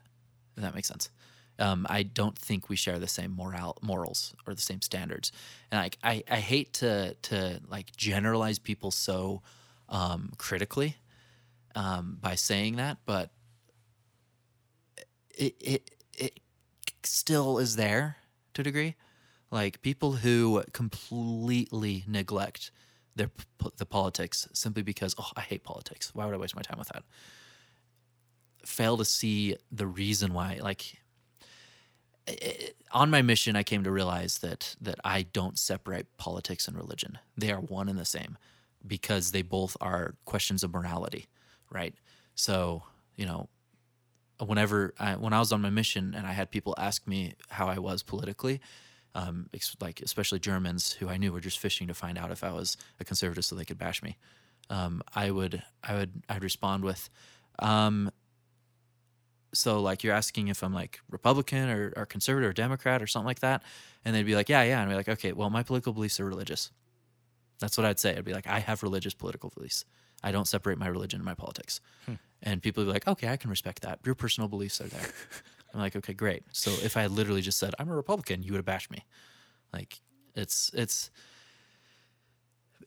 [0.57, 1.11] If that makes sense.
[1.59, 5.33] Um, I don't think we share the same moral morals or the same standards,
[5.71, 9.43] and like I, I hate to to like generalize people so
[9.89, 10.97] um, critically
[11.75, 13.31] um, by saying that, but
[15.37, 16.41] it it it
[17.03, 18.17] still is there
[18.55, 18.95] to a degree.
[19.51, 22.71] Like people who completely neglect
[23.15, 23.31] their
[23.77, 26.15] the politics simply because oh I hate politics.
[26.15, 27.05] Why would I waste my time with that?
[28.65, 30.59] Fail to see the reason why.
[30.63, 31.02] Like
[32.93, 37.19] on my mission, I came to realize that that I don't separate politics and religion.
[37.37, 38.39] They are one and the same
[38.87, 41.27] because they both are questions of morality,
[41.71, 41.95] right?
[42.35, 42.85] So
[43.17, 43.49] you know,
[44.45, 47.69] whenever I, when I was on my mission and I had people ask me how
[47.69, 48.61] I was politically,
[49.15, 49.49] um,
[49.81, 52.77] like especially Germans who I knew were just fishing to find out if I was
[53.01, 54.17] a conservative so they could bash me.
[54.71, 57.11] Um, I would I would I'd respond with,
[57.59, 58.11] um,
[59.55, 63.27] so like you're asking if I'm like Republican or, or conservative or Democrat or something
[63.27, 63.63] like that,
[64.05, 66.21] and they'd be like, yeah, yeah, and I'd be like, okay, well my political beliefs
[66.21, 66.71] are religious.
[67.61, 68.17] That's what I'd say.
[68.17, 69.85] I'd be like, I have religious political beliefs.
[70.25, 71.81] I don't separate my religion and my politics.
[72.07, 72.15] Hmm.
[72.43, 74.01] And people would be like, okay, I can respect that.
[74.05, 75.09] Your personal beliefs are there.
[75.75, 76.43] I'm like, okay, great.
[76.53, 79.05] So if I had literally just said I'm a Republican, you would have bashed me.
[79.73, 80.01] Like
[80.35, 81.11] it's it's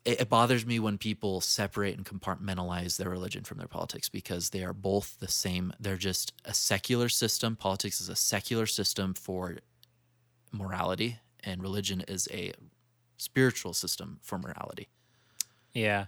[0.06, 4.52] it, it bothers me when people separate and compartmentalize their religion from their politics because
[4.52, 5.74] they are both the same.
[5.80, 7.56] They're just a secular system.
[7.56, 9.58] Politics is a secular system for
[10.52, 12.54] morality, and religion is a
[13.18, 14.88] spiritual system for morality.
[15.74, 16.06] Yeah.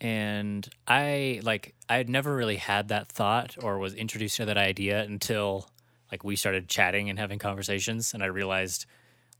[0.00, 4.56] And I like I had never really had that thought or was introduced to that
[4.56, 5.68] idea until
[6.10, 8.86] like we started chatting and having conversations and I realized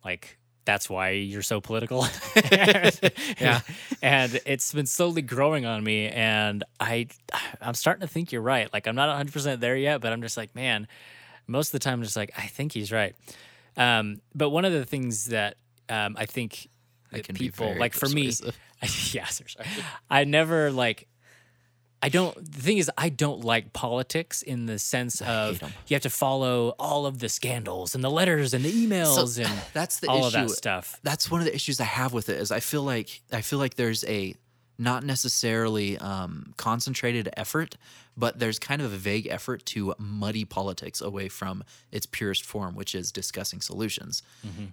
[0.04, 2.06] like that's why you're so political.
[3.40, 3.60] Yeah.
[4.02, 7.08] And it's been slowly growing on me and I
[7.60, 8.72] I'm starting to think you're right.
[8.72, 10.86] Like I'm not 100% there yet, but I'm just like, man,
[11.46, 13.14] most of the time I'm just like I think he's right.
[13.76, 15.56] Um, but one of the things that
[15.88, 16.68] um, I think
[17.10, 18.58] that people like for me persuasive.
[19.14, 19.64] yeah, seriously.
[20.08, 21.08] I never like.
[22.02, 22.34] I don't.
[22.36, 26.74] The thing is, I don't like politics in the sense of you have to follow
[26.78, 30.38] all of the scandals and the letters and the emails and that's the all issue.
[30.38, 30.98] of that stuff.
[31.02, 32.38] That's one of the issues I have with it.
[32.40, 34.34] Is I feel like I feel like there's a
[34.78, 37.76] not necessarily um, concentrated effort,
[38.16, 42.74] but there's kind of a vague effort to muddy politics away from its purest form,
[42.74, 44.22] which is discussing solutions,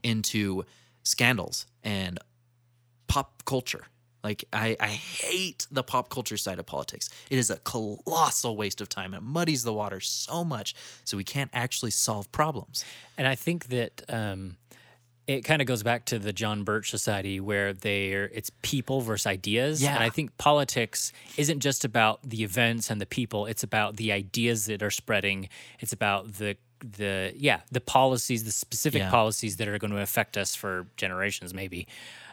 [0.04, 0.64] into
[1.04, 2.20] scandals and
[3.08, 3.88] pop culture.
[4.28, 7.10] Like I, I hate the pop culture side of politics.
[7.30, 9.14] It is a colossal waste of time.
[9.14, 12.84] It muddies the water so much, so we can't actually solve problems.
[13.18, 14.58] And I think that um,
[15.28, 19.26] it kind of goes back to the John Birch Society, where they're it's people versus
[19.28, 19.82] ideas.
[19.82, 19.96] Yeah.
[19.96, 24.12] And I think politics isn't just about the events and the people; it's about the
[24.12, 25.48] ideas that are spreading.
[25.80, 26.58] It's about the
[27.00, 29.10] the yeah the policies, the specific Yeah.
[29.20, 31.88] policies that are going to affect us for generations, maybe.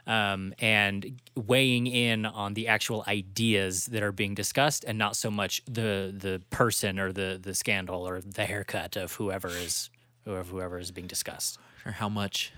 [0.07, 5.31] Um, and weighing in on the actual ideas that are being discussed, and not so
[5.31, 9.89] much the the person or the the scandal or the haircut of whoever is
[10.27, 11.59] whoever whoever is being discussed.
[11.87, 12.53] or how much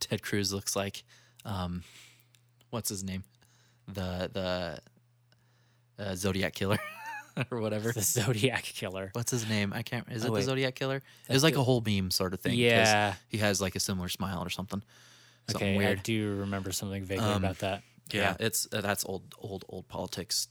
[0.00, 1.04] Ted Cruz looks like.
[1.44, 1.84] Um,
[2.70, 3.22] what's his name?
[3.86, 6.78] The the uh, Zodiac killer
[7.52, 7.92] or whatever.
[7.92, 9.10] The Zodiac Killer.
[9.12, 9.72] What's his name?
[9.72, 10.06] I can't.
[10.10, 10.42] Is Oh, it the.
[10.42, 10.96] Zodiac killer?
[11.28, 12.54] It was like a whole meme sort of thing.
[12.58, 13.14] Yeah.
[13.28, 14.82] he has like a similar smile or something.
[15.50, 16.02] Something Okay, I weird.
[16.02, 17.82] do remember something vaguely Um, about that.
[18.12, 20.48] Yeah, it's uh, that's old, old, old politics.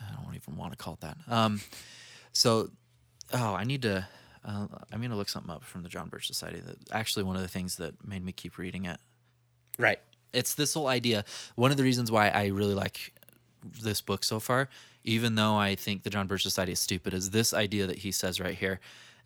[0.00, 1.16] I don't even want to call it that.
[1.28, 1.60] Um,
[2.32, 2.70] so,
[3.32, 4.06] oh, I need to.
[4.44, 6.60] Uh, I'm gonna look something up from the John Birch Society.
[6.60, 8.98] That actually one of the things that made me keep reading it.
[9.78, 9.98] Right.
[10.32, 11.24] It's this whole idea.
[11.56, 13.12] One of the reasons why I really like
[13.82, 14.68] this book so far,
[15.04, 18.12] even though I think the John Birch Society is stupid, is this idea that he
[18.12, 18.78] says right here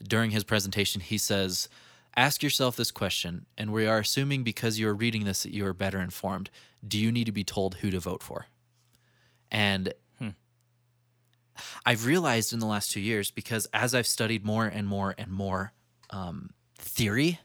[0.03, 1.01] during his presentation.
[1.03, 1.69] He says,
[2.17, 5.67] Ask yourself this question, and we are assuming because you are reading this that you
[5.67, 6.49] are better informed.
[6.87, 8.47] Do you need to be told who to vote for?
[9.51, 9.93] And
[11.87, 15.31] I've realized in the last two years, because as I've studied more and more and
[15.31, 15.73] more
[16.11, 17.41] um, theory,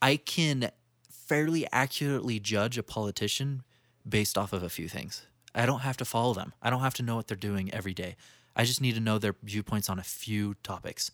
[0.00, 0.70] I can
[1.10, 3.62] fairly accurately judge a politician
[4.08, 5.26] based off of a few things.
[5.54, 6.54] I don't have to follow them.
[6.62, 8.16] I don't have to know what they're doing every day.
[8.56, 11.10] I just need to know their viewpoints on a few topics.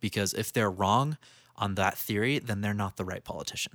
[0.00, 1.16] Because if they're wrong
[1.58, 3.72] on that theory, then they're not the right politician.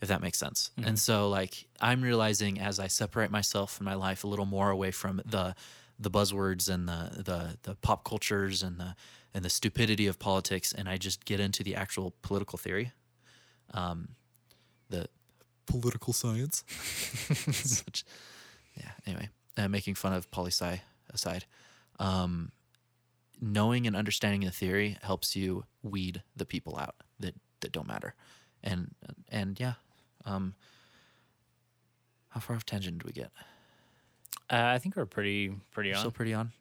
[0.00, 0.70] If that makes sense.
[0.82, 4.70] And so like I'm realizing as I separate myself in my life a little more
[4.70, 5.54] away from the
[5.98, 8.96] the buzzwords and the the the pop cultures and the
[9.34, 12.92] and the stupidity of politics and I just get into the actual political theory.
[13.74, 14.08] Um
[14.88, 15.08] the
[15.66, 16.64] political science.
[16.68, 18.04] Such,
[18.74, 18.90] yeah.
[19.06, 20.80] Anyway, uh, making fun of poli sci
[21.12, 21.44] aside,
[21.98, 22.52] um,
[23.40, 28.14] knowing and understanding the theory helps you weed the people out that that don't matter,
[28.62, 28.94] and
[29.28, 29.74] and yeah,
[30.24, 30.54] um,
[32.30, 33.30] how far off tangent did we get?
[34.50, 36.00] Uh, I think we're pretty pretty We're on.
[36.00, 36.52] still pretty on.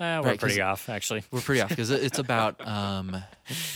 [0.00, 1.22] Uh, we're right, pretty off, actually.
[1.30, 3.16] We're pretty off because it's about um,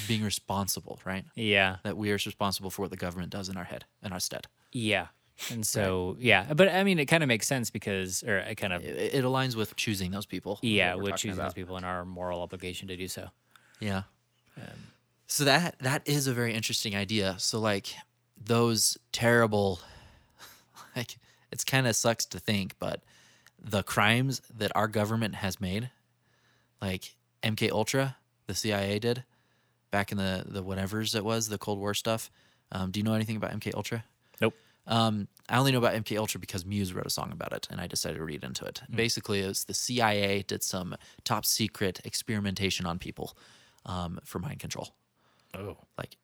[0.09, 1.24] being responsible, right?
[1.36, 4.18] Yeah, That we are responsible for what the government does in our head, in our
[4.20, 4.49] stead.
[4.72, 5.07] yeah.
[5.51, 8.72] And so, yeah, but I mean, it kind of makes sense because, or it kind
[8.72, 10.59] of, It, it aligns with choosing those people.
[10.62, 13.28] yeah, with choosing those people and our moral obligation to do so.
[13.80, 14.03] Yeah.
[15.28, 17.36] so that that is a very interesting idea.
[17.39, 17.95] So like
[18.36, 19.80] those terrible,
[20.97, 21.18] like
[21.53, 23.03] it's kind of sucks to think, but
[23.62, 25.91] the crimes that our government has made,
[26.82, 27.14] like
[27.45, 28.16] MK Ultra,
[28.49, 29.22] the CIA did
[29.93, 32.30] back in the the whatevers it was, the Cold War stuff.
[32.72, 34.05] Um, do you know anything about MK Ultra?
[34.41, 34.55] Nope.
[34.89, 37.80] Um, I only know about MK Ultra because Muse wrote a song about it, and
[37.80, 38.82] I decided to read into it.
[38.91, 43.36] Basically, it was the CIA did some top secret experimentation on people
[43.86, 44.95] um, for mind control.
[45.55, 45.76] Oh.
[45.97, 46.16] Like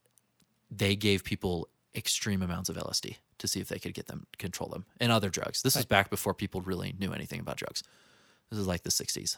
[0.71, 4.69] they gave people extreme amounts of LSD to see if they could get them control
[4.69, 5.63] them and other drugs.
[5.63, 7.83] This was back before people really knew anything about drugs.
[8.51, 9.37] This is like the 60s,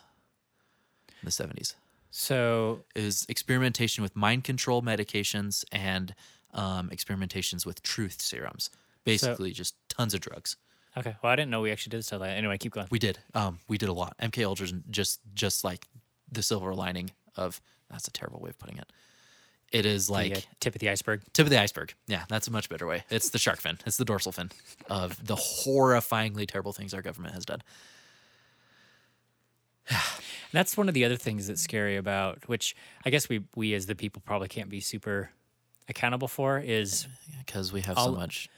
[1.22, 1.74] the 70s.
[2.10, 6.14] So, is experimentation with mind control medications and
[6.54, 8.70] um, experimentations with truth serums.
[9.06, 10.56] Basically, just tons of drugs.
[10.96, 11.16] okay.
[11.22, 12.36] Well, I didn't know we actually did stuff like that.
[12.36, 12.88] Anyway, keep going.
[12.90, 13.18] We did.
[13.34, 14.16] Um, we did a lot.
[14.20, 15.86] MK Ultra's just just like
[16.30, 18.92] the silver lining of that's a terrible way of putting it.
[19.72, 21.22] It is like the uh, tip of the iceberg.
[21.32, 21.94] tip of the iceberg.
[22.06, 23.04] Yeah, that's a much better way.
[23.10, 23.78] It's the shark fin.
[23.84, 24.50] It's the dorsal fin
[24.88, 27.62] of the horrifyingly terrible things our government has done.
[30.52, 33.86] That's one of the other things that's scary about, which I guess we we as
[33.86, 35.30] the people probably can't be super
[35.88, 37.06] accountable for is
[37.44, 38.48] Because we have so much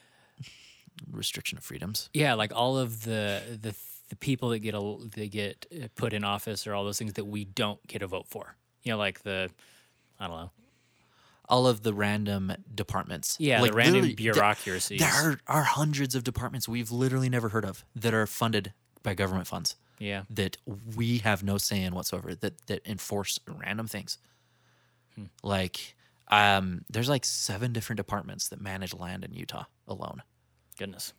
[1.11, 2.09] restriction of freedoms.
[2.15, 3.75] yeah, like all of the the
[4.09, 7.13] the people that get a they get uh, put in office or all those things
[7.15, 8.57] that we don't get a vote for.
[8.83, 9.51] You know, like the
[10.19, 10.51] I don't know.
[11.51, 13.37] All of the random departments.
[13.41, 15.01] Yeah, Like, the random there- bureaucracies.
[15.01, 19.15] There are, are hundreds of departments we've literally never heard of that are funded by
[19.15, 19.77] government funds.
[19.99, 20.25] yeah.
[20.29, 20.59] that
[20.95, 24.19] we have no say in whatsoever that that enforce random things
[25.43, 25.97] like
[26.29, 30.23] um there's like seven different departments that manage land in utah alone
[30.79, 31.13] Goodness.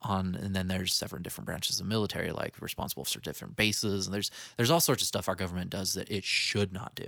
[0.00, 4.14] on and then there's several different branches of military like responsible for different bases and
[4.14, 7.06] there's there's all sorts of stuff our government does that it should not do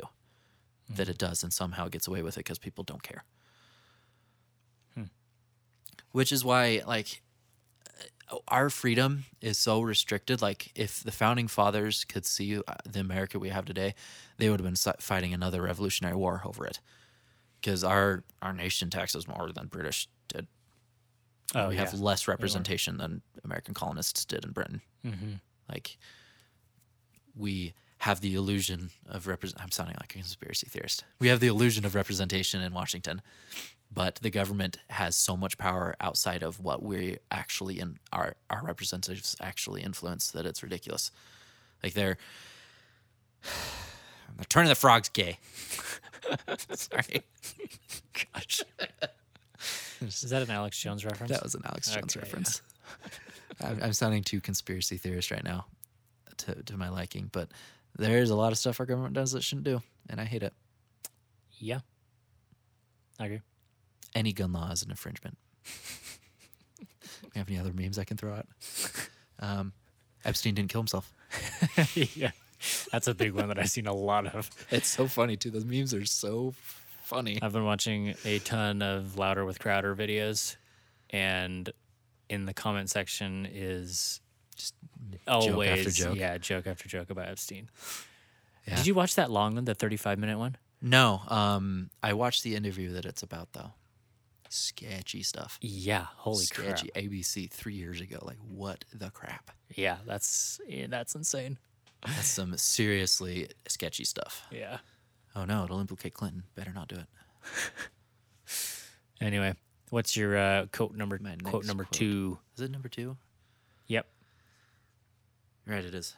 [0.88, 3.24] that it does and somehow gets away with it because people don't care.
[6.12, 7.22] Which is why like
[8.30, 13.00] uh, our freedom is so restricted like if the founding fathers could see uh, the
[13.00, 13.94] america we have today
[14.38, 16.78] they would have been fighting another revolutionary war over it.
[17.60, 20.08] Because our our nation taxes more than british
[21.54, 21.80] Oh, we yeah.
[21.84, 24.80] have less representation than American colonists did in Britain.
[25.04, 25.34] Mm-hmm.
[25.68, 25.96] Like,
[27.36, 29.62] we have the illusion of represent.
[29.62, 31.04] I'm sounding like a conspiracy theorist.
[31.20, 33.22] We have the illusion of representation in Washington,
[33.90, 38.62] but the government has so much power outside of what we actually in our our
[38.62, 41.10] representatives actually influence that it's ridiculous.
[41.82, 42.18] Like they're
[43.42, 45.38] they're turning the frogs gay.
[46.74, 47.22] Sorry,
[48.34, 48.62] Gosh.
[50.08, 51.32] Is that an Alex Jones reference?
[51.32, 52.62] That was an Alex Jones Okay, reference.
[53.62, 55.66] I'm, I'm sounding too conspiracy theorist right now,
[56.38, 57.30] to to my liking.
[57.32, 57.48] But
[57.96, 60.52] there's a lot of stuff our government does that shouldn't do, and I hate it.
[61.58, 61.80] yeah.
[63.20, 63.40] I agree.
[64.14, 65.38] Any gun law is an infringement.
[66.80, 66.86] you
[67.36, 68.46] have any other memes I can throw out?
[69.38, 69.72] Um,
[70.24, 71.12] Epstein didn't kill himself.
[71.94, 72.32] yeah.
[72.90, 74.50] That's a big one that I've seen a lot of.
[74.70, 75.50] It's so funny too.
[75.50, 76.54] Those memes are so
[77.04, 77.38] funny.
[77.40, 80.56] I've been watching a ton of Louder with Crowder videos,
[81.10, 81.70] and
[82.28, 84.20] in the comment section is
[84.56, 84.74] Just
[85.28, 86.16] always after joke.
[86.16, 87.68] yeah joke after joke about Epstein.
[88.66, 88.76] Yeah.
[88.76, 90.56] Did you watch that long one, the thirty-five minute one?
[90.80, 93.72] No, um, I watched the interview that it's about though.
[94.50, 95.58] Sketchy stuff.
[95.60, 96.90] Yeah, holy Sketchy.
[96.90, 97.04] crap!
[97.04, 98.18] ABC three years ago.
[98.22, 99.50] Like what the crap?
[99.74, 101.58] Yeah, that's yeah, that's insane.
[102.06, 104.42] That's some seriously sketchy stuff.
[104.50, 104.78] Yeah.
[105.36, 106.44] Oh no, it'll implicate Clinton.
[106.54, 107.06] Better not do it.
[109.20, 109.54] Anyway,
[109.90, 111.18] what's your uh, quote number?
[111.22, 111.92] My Quote number quote.
[111.92, 112.38] two.
[112.56, 113.16] Is it number two?
[113.86, 114.06] Yep.
[115.64, 116.14] You're right, it is.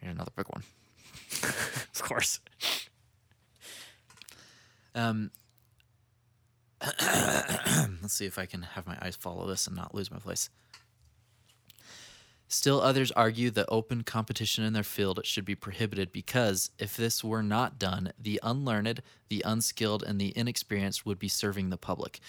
[0.00, 0.62] Here, another big one.
[1.94, 2.40] Of course.
[4.94, 5.30] Um,
[6.82, 10.50] let's see if I can have my eyes follow this and not lose my place.
[12.54, 17.24] Still, others argue that open competition in their field should be prohibited because if this
[17.24, 22.20] were not done, the unlearned, the unskilled, and the inexperienced would be serving the public.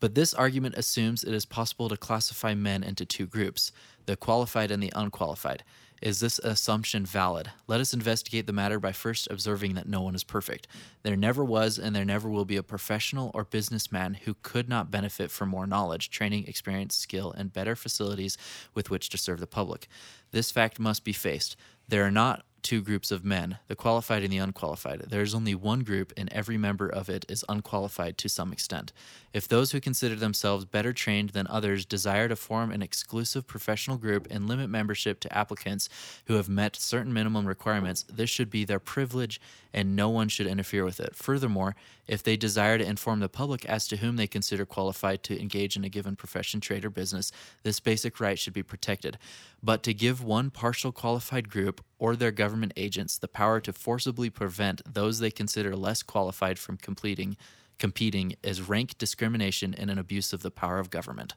[0.00, 3.72] But this argument assumes it is possible to classify men into two groups
[4.04, 5.64] the qualified and the unqualified.
[6.04, 7.50] Is this assumption valid?
[7.66, 10.66] Let us investigate the matter by first observing that no one is perfect.
[11.02, 14.90] There never was and there never will be a professional or businessman who could not
[14.90, 18.36] benefit from more knowledge, training, experience, skill, and better facilities
[18.74, 19.88] with which to serve the public.
[20.30, 21.56] This fact must be faced.
[21.88, 25.02] There are not two groups of men, the qualified and the unqualified.
[25.08, 28.92] There is only one group, and every member of it is unqualified to some extent.
[29.32, 33.98] If those who consider themselves better trained than others desire to form an exclusive professional
[33.98, 35.88] group and limit membership to applicants
[36.24, 39.40] who have met certain minimum requirements, this should be their privilege
[39.74, 41.14] and no one should interfere with it.
[41.14, 41.74] Furthermore,
[42.06, 45.76] if they desire to inform the public as to whom they consider qualified to engage
[45.76, 47.32] in a given profession, trade, or business,
[47.64, 49.18] this basic right should be protected.
[49.62, 54.30] But to give one partial qualified group or their government agents the power to forcibly
[54.30, 57.36] prevent those they consider less qualified from completing
[57.78, 61.34] competing is rank discrimination and an abuse of the power of government.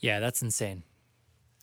[0.00, 0.82] Yeah, that's insane.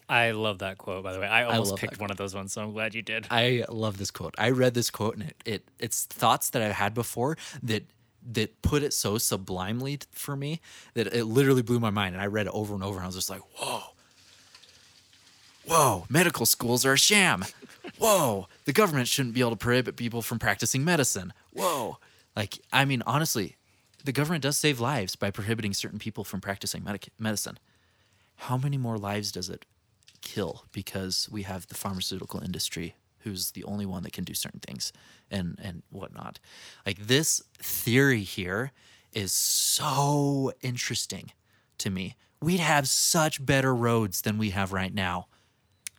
[0.08, 1.28] I love that quote, by the way.
[1.28, 3.26] I almost love picked one of those ones, so I'm glad you did.
[3.32, 4.36] I love this quote.
[4.38, 7.84] I read this quote and it, it it's thoughts that I've had before that
[8.32, 10.60] that put it so sublimely for me
[10.96, 12.16] that it literally blew my mind.
[12.16, 13.82] And I read it over and over and I was just like, whoa.
[15.68, 17.44] Whoa, medical schools are a sham.
[17.98, 21.34] Whoa, the government shouldn't be able to prohibit people from practicing medicine.
[21.54, 21.98] Whoa.
[22.36, 23.56] Like, I mean, honestly,
[24.04, 27.58] the government does save lives by prohibiting certain people from practicing medic- medicine.
[28.36, 29.66] How many more lives does it
[30.26, 34.60] kill because we have the pharmaceutical industry who's the only one that can do certain
[34.60, 34.92] things
[35.32, 36.40] and and whatnot
[36.86, 38.72] like this theory here
[39.14, 41.32] is so interesting
[41.78, 45.28] to me we'd have such better roads than we have right now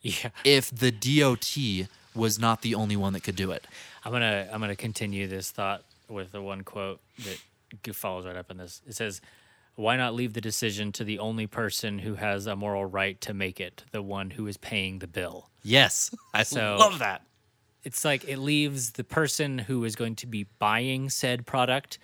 [0.02, 0.30] Yeah.
[0.44, 3.66] if the dot was not the only one that could do it
[4.04, 7.38] I'm gonna I'm gonna continue this thought with the one quote that
[7.94, 8.80] follows right up in this.
[8.86, 9.20] It says,
[9.76, 13.32] "Why not leave the decision to the only person who has a moral right to
[13.32, 17.22] make it, the one who is paying the bill?" yes i So- love that
[17.84, 21.98] It's like it leaves the person who is going to be buying said product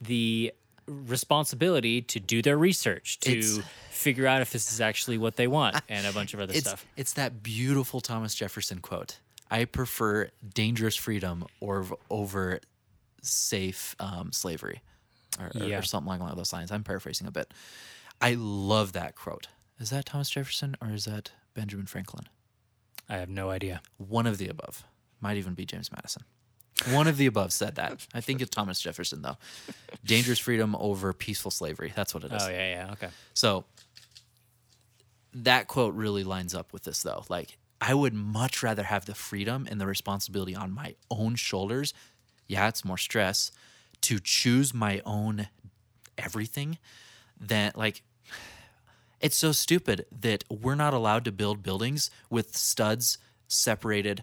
[0.00, 0.52] the
[0.86, 3.60] responsibility to do their research to It's-
[3.90, 6.66] figure out if this is actually what they want and a bunch of other it's,
[6.68, 6.86] stuff.
[6.96, 9.18] it's that beautiful thomas jefferson quote
[9.50, 12.60] i prefer dangerous freedom or over
[13.22, 14.80] safe um, slavery
[15.40, 15.78] or, Yeah.
[15.78, 17.52] or something along those lines i'm paraphrasing a bit
[18.20, 19.48] i love that quote
[19.78, 22.28] is that thomas jefferson or is that benjamin franklin
[23.10, 23.80] I have no idea.
[23.96, 24.84] one of the above
[25.20, 26.24] might even be james madison
[26.92, 29.36] one of the above said that i think it's thomas jefferson though
[30.04, 33.08] dangerous freedom over peaceful slavery that's what it is Oh yeah, yeah, okay.
[33.34, 33.64] so
[35.34, 37.24] that quote really lines up with this though.
[37.28, 41.94] Like I would much rather have the freedom and the responsibility on my own shoulders.
[42.48, 43.52] Yeah, it's more stress
[44.02, 45.48] to choose my own
[46.16, 46.78] everything
[47.38, 48.02] than like
[49.20, 53.18] it's so stupid that we're not allowed to build buildings with studs
[53.48, 54.22] separated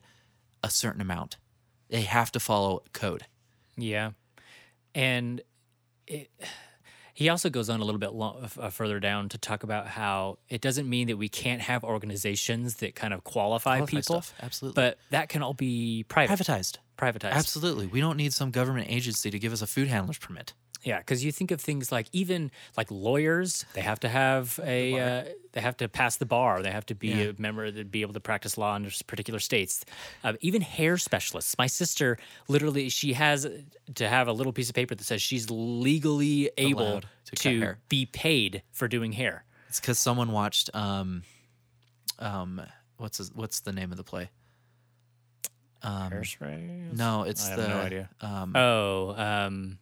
[0.64, 1.38] a certain amount.
[1.90, 3.26] They have to follow code.
[3.78, 4.12] Yeah,
[4.94, 5.42] and
[6.08, 6.30] it,
[7.16, 8.12] he also goes on a little bit
[8.62, 12.76] uh, further down to talk about how it doesn't mean that we can't have organizations
[12.76, 14.82] that kind of qualify Qualify people, stuff, absolutely.
[14.82, 16.78] but that can all be private, Privatized.
[16.98, 17.32] privatized.
[17.32, 17.88] Absolutely.
[17.88, 20.54] We don't need some government agency to give us a food handler's permit.
[20.86, 25.00] Yeah, because you think of things like even like lawyers, they have to have a,
[25.00, 25.24] uh,
[25.54, 27.32] they have to pass the bar, they have to be Yeah.
[27.32, 29.84] a member to be able to practice law in particular states.
[30.24, 31.58] Uh, even hair specialists.
[31.58, 33.48] My sister literally, she has
[33.96, 37.76] to have a little piece of paper that says she's legally able Allowed to to,
[37.90, 39.44] be paid for doing hair.
[39.68, 41.24] It's because someone watched um,
[42.20, 42.62] um,
[42.98, 44.30] what's his, what's the name of the play?
[45.84, 46.96] Hairspray?
[46.96, 48.10] No, it's I have the no idea.
[48.22, 49.78] Um, Oh, um,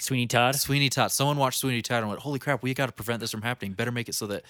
[0.00, 0.54] Sweeney Todd.
[0.56, 1.10] Sweeney Todd.
[1.12, 3.72] Someone watched Sweeney Todd and went, "Holy crap, we got to prevent this from happening.
[3.72, 4.44] Better make it so that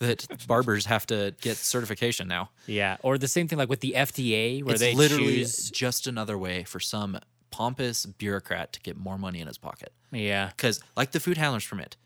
[0.00, 3.94] that barbers have to get certification now." Yeah, or the same thing like with the
[3.96, 5.70] FDA, where it's they literally choose.
[5.70, 7.18] just another way for some
[7.50, 9.92] pompous bureaucrat to get more money in his pocket.
[10.10, 11.96] Yeah, Because, like the food handler's permit,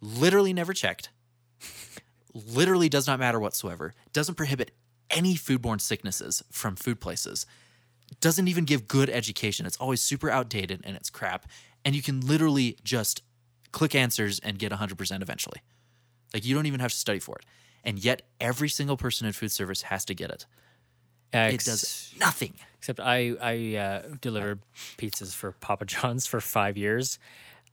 [0.00, 1.10] literally never checked,
[2.34, 4.70] literally does not matter whatsoever, doesn't prohibit
[5.10, 7.44] any foodborne sicknesses from food places,
[8.20, 9.66] doesn't even give good education.
[9.66, 11.46] It's always super outdated and it's crap.
[11.84, 13.22] And you can literally just
[13.72, 15.60] click answers and get 100% eventually.
[16.34, 17.44] Like, you don't even have to study for it.
[17.84, 20.46] And yet, every single person in food service has to get it.
[21.32, 22.54] It does nothing.
[22.78, 24.60] Except I I uh, delivered
[24.98, 27.18] pizzas for Papa John's for five years,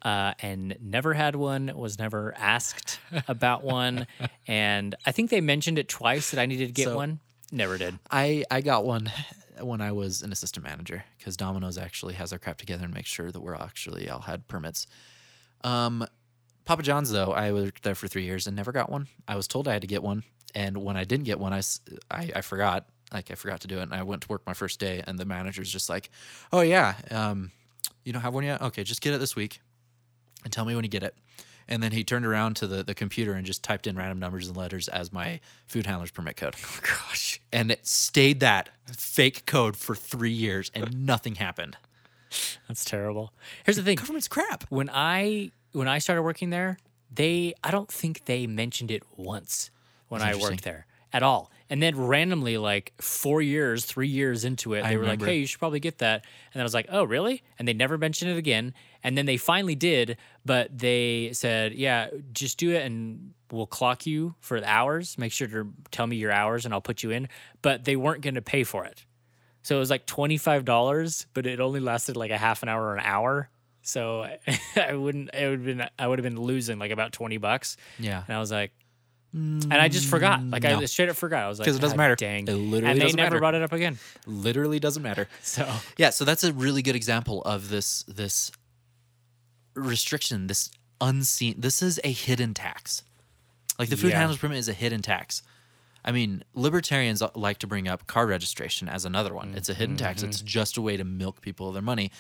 [0.04, 1.72] uh, and never had one.
[1.76, 4.06] Was never asked about one,
[4.48, 7.20] and I think they mentioned it twice that I needed to get So- one.
[7.52, 7.98] Never did.
[8.12, 9.12] I I got one
[9.62, 13.10] when I was an assistant manager because Domino's actually has our crap together and makes
[13.10, 14.88] sure that we're actually all had permits.
[15.64, 16.06] Um,
[16.66, 19.08] Papa John's though, I worked there for three years and never got one.
[19.28, 20.24] I was told I had to get one,
[20.54, 21.62] and when I didn't get one, I
[22.12, 22.86] I forgot.
[23.14, 25.18] Like I forgot to do it, and I went to work my first day, and
[25.18, 26.10] the manager's just like,
[26.52, 27.52] "Oh yeah, um,
[28.04, 28.62] you don't have one yet?
[28.62, 29.62] Okay, just get it this week,
[30.44, 31.16] and tell me when you get it."
[31.68, 34.48] And then he turned around to the, the computer and just typed in random numbers
[34.48, 36.56] and letters as my food handler's permit code.
[36.64, 37.42] Oh, gosh.
[37.52, 41.78] And it stayed that fake code for three years, and nothing happened.
[42.68, 43.34] That's terrible.
[43.66, 43.96] Here's the thing.
[43.98, 44.64] Government's crap.
[44.70, 46.78] When I when I started working there,
[47.14, 49.72] they I don't think they mentioned it once
[50.10, 51.52] when I worked there at all.
[51.70, 55.38] And then randomly, like four years, three years into it, I they were like, "Hey,
[55.38, 57.98] you should probably get that." And then I was like, "Oh, really?" And they never
[57.98, 58.74] mentioned it again.
[59.08, 64.06] And then they finally did, but they said, "Yeah, just do it, and we'll clock
[64.06, 65.18] you for the hours.
[65.18, 67.30] Make sure to tell me your hours, and I'll put you in."
[67.62, 69.06] But they weren't going to pay for it.
[69.62, 72.68] So it was like twenty five dollars, but it only lasted like a half an
[72.68, 73.50] hour or an hour.
[73.82, 74.28] So
[74.76, 75.34] I wouldn't.
[75.34, 75.90] It would have been.
[75.98, 77.78] I would have been losing like about twenty bucks.
[78.00, 78.24] Yeah.
[78.28, 78.74] And I was like,
[79.34, 80.44] and I just forgot.
[80.44, 81.46] Like I mm, straight up forgot.
[81.46, 82.16] I was like, Because it doesn't "God matter.
[82.18, 82.46] Dang.
[82.46, 83.40] It literally and they never matter.
[83.40, 83.98] brought it up again.
[84.26, 85.30] Literally doesn't matter.
[85.44, 85.66] So
[85.98, 88.52] Yeah, so that's a really good example of this this
[89.78, 90.70] restriction, this
[91.00, 91.56] unseen.
[91.58, 93.04] This is a hidden tax.
[93.80, 94.20] Like the food Yeah.
[94.20, 95.44] handler's permit is a hidden tax.
[96.04, 99.54] I mean, libertarians uh, like to bring up car registration as another one.
[99.56, 100.24] It's a hidden tax.
[100.24, 100.48] It's mm-hmm.
[100.48, 102.12] just a way to milk people of their money.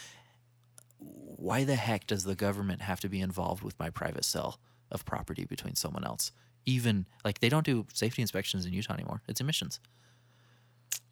[1.00, 4.60] Why the heck does the government have to be involved with my private sale
[4.92, 6.32] of property between someone else?
[6.66, 9.22] Even like they don't do safety inspections in Utah anymore.
[9.28, 9.80] It's emissions.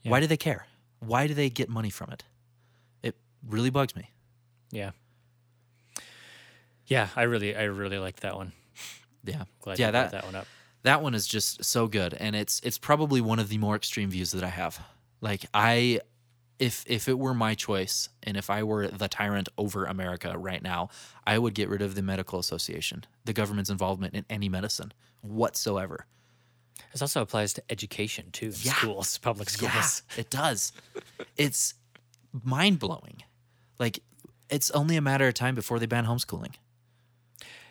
[0.04, 0.68] Why do they care?
[1.00, 2.24] Why do they get money from it?
[3.02, 3.16] It
[3.48, 4.12] really bugs me.
[4.72, 4.92] yeah,
[6.88, 7.10] yeah.
[7.16, 8.52] I really, I really liked that one.
[9.24, 9.44] Yeah.
[9.62, 10.48] Glad yeah, you brought that, that one up.
[10.84, 14.10] that one is just so good and it's it's probably one of the more extreme
[14.10, 14.80] views that I have.
[15.22, 16.02] Like I
[16.60, 20.62] if if it were my choice and if I were the tyrant over America right
[20.62, 20.90] now,
[21.26, 26.06] I would get rid of the medical association, the government's involvement in any medicine whatsoever.
[26.92, 28.52] This also applies to education too.
[28.62, 28.74] Yeah.
[28.74, 30.04] Schools, public schools.
[30.12, 30.72] Yeah, it does.
[31.36, 31.74] It's
[32.44, 33.24] mind blowing.
[33.80, 34.00] Like
[34.50, 36.54] it's only a matter of time before they ban homeschooling.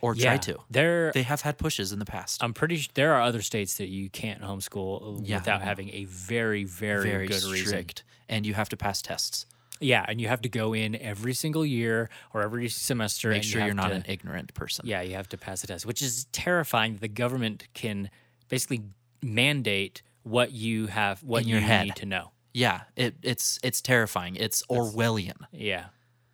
[0.05, 0.59] Or try to.
[0.71, 2.43] There, They have had pushes in the past.
[2.43, 2.77] I'm pretty.
[2.77, 6.65] sure there are other states that you can't homeschool uh, Yeah, without having a very,
[6.65, 7.67] very, very good reason.
[7.67, 8.05] strict.
[8.29, 9.47] And you have to pass tests.
[9.81, 13.31] Yeah, and you have to go in every single year or every semester.
[13.31, 14.87] Make and sure you're not to- an ignorant person.
[14.87, 16.93] Yeah, you have to pass a test, which is terrifying.
[16.95, 18.09] that The government can
[18.49, 18.83] basically
[19.23, 22.31] mandate what you have, what In you need to know.
[22.53, 24.37] Yeah, it, it's it's terrifying.
[24.37, 25.37] It's Orwellian.
[25.53, 25.87] Yeah,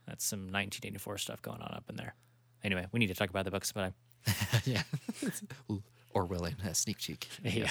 [0.06, 2.14] that's some 1984 stuff going on up in there.
[2.62, 3.92] Anyway, we need to talk about the books, but
[4.26, 4.32] I.
[4.64, 4.82] yeah.
[5.70, 5.82] Ooh,
[6.14, 7.28] Orwellian, uh, sneak cheek.
[7.44, 7.68] Yeah.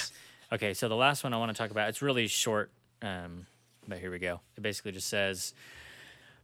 [0.52, 1.90] Okay, so the last one I want to talk about.
[1.90, 2.72] It's really short,
[3.04, 3.46] um,
[3.88, 4.40] but here we go.
[4.58, 5.54] It basically just says,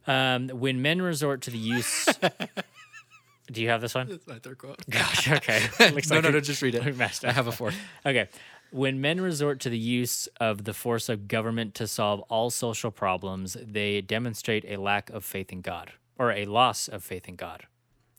[0.06, 2.08] um, when men resort to the use.
[3.52, 4.08] Do you have this one?
[4.10, 4.78] That's my third quote.
[4.89, 5.62] Gosh, okay.
[5.91, 6.98] Looks no, like no, we- no, just read we it.
[6.98, 7.76] messed I have a fourth.
[8.06, 8.28] Okay.
[8.72, 12.91] When men resort to the use of the force of government to solve all social
[12.91, 17.36] problems, they demonstrate a lack of faith in God or a loss of faith in
[17.36, 17.66] God.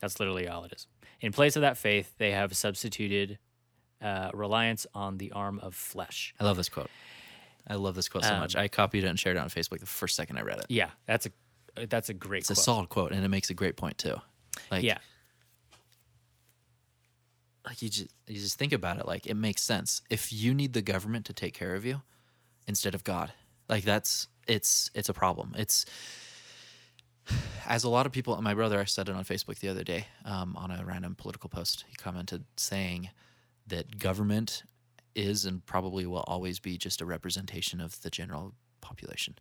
[0.01, 0.86] That's literally all it is.
[1.20, 3.38] In place of that faith, they have substituted
[4.03, 6.34] uh, reliance on the arm of flesh.
[6.38, 6.90] I love this quote.
[7.66, 8.55] I love this quote so Um, much.
[8.55, 10.66] I copied it and shared it on Facebook the first second I read it.
[10.68, 12.51] Yeah, that's a that's a great quote.
[12.51, 12.64] It's a quote.
[12.64, 14.16] solid quote, and it makes a great point too.
[14.70, 14.99] Like, yeah,
[17.66, 19.07] like you just you just think about it.
[19.07, 22.03] Like it makes sense if you need the government to take care of you
[22.66, 23.32] instead of God.
[23.68, 25.55] Like that's it's it's a problem.
[25.59, 25.84] It's
[27.66, 28.41] as a lot of people.
[28.43, 31.49] My brother, I said it on Facebook the other day um, on a random political
[31.49, 31.85] post.
[31.89, 33.11] He commented saying
[33.66, 34.62] that government
[35.14, 39.35] is and probably will always be just a representation of the general population.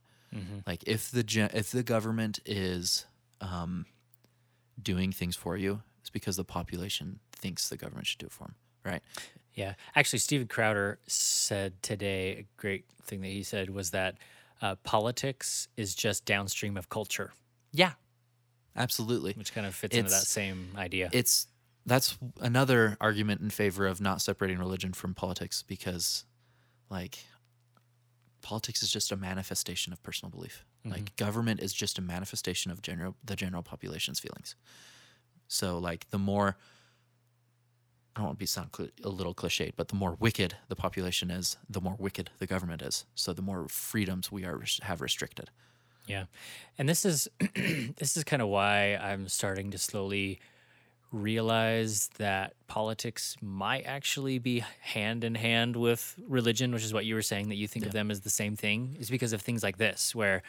[0.67, 3.05] Like if the gen- if the government is
[3.39, 3.85] um,
[4.81, 8.45] doing things for you, it's because the population thinks the government should do it for
[8.45, 9.01] them, right?
[9.55, 9.73] yeah.
[9.95, 14.15] Actually, Steven Crowder said today a great thing that he said was that
[14.61, 17.31] uh, politics is just downstream of culture.
[17.75, 17.93] Yeah,
[18.75, 19.33] absolutely.
[19.33, 21.09] which kind of fits into that same idea.
[21.11, 21.47] It's
[21.85, 26.25] that's another argument in favor of not separating religion from politics because,
[26.89, 27.19] like,
[28.41, 30.65] politics is just a manifestation of personal belief.
[30.79, 30.93] Mm-hmm.
[30.93, 34.55] Like, government is just a manifestation of general the general population's feelings.
[35.47, 36.57] So, like, the more
[38.15, 40.75] I don't want to be sound cli a little cliched, but the more wicked the
[40.75, 43.05] population is, the more wicked the government is.
[43.13, 45.51] So, the more freedoms we are have restricted.
[46.07, 46.25] Yeah,
[46.77, 47.27] and this is
[47.97, 50.39] this is kind of why I'm starting to slowly
[51.11, 57.15] realize that politics might actually be hand in hand with religion, which is what you
[57.15, 59.63] were saying that you think of them as the same thing, is because of things
[59.63, 60.41] like this, where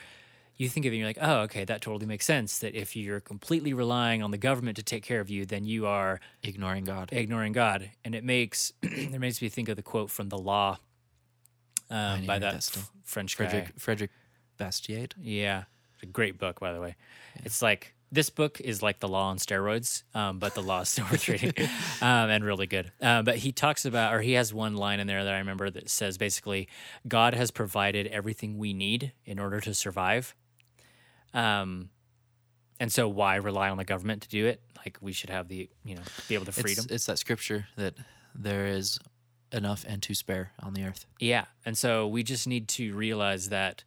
[0.57, 2.59] you think of it and you're like, oh, okay, that totally makes sense.
[2.61, 5.87] That if you're completely relying on the government to take care of you, then you
[5.87, 7.11] are Ignoring God.
[7.13, 7.91] ignoring God.
[8.05, 10.79] And it makes it makes me think of the quote from the law
[11.91, 12.65] um, by that
[13.05, 13.45] French guy.
[13.49, 14.11] Frederick Frederick
[14.57, 15.13] Bastiat.
[15.21, 15.65] Yeah,
[16.03, 16.97] a great book, by the way.
[17.45, 20.89] It's like this book is like the law on steroids, um, but the law is
[20.91, 21.53] still worth reading
[22.01, 22.93] um, and really good.
[23.01, 25.71] Um, but he talks about, or he has one line in there that I remember
[25.71, 26.69] that says basically,
[27.07, 30.35] God has provided everything we need in order to survive.
[31.35, 31.91] Um,
[32.79, 34.61] and so why rely on the government to do it?
[34.77, 36.85] Like we should have the, you know, be able to freedom.
[36.85, 37.95] It's, it's that scripture that
[38.35, 38.99] there is
[39.53, 41.07] enough and to spare on the earth.
[41.19, 41.47] Yeah.
[41.65, 43.85] And so we just need to realize that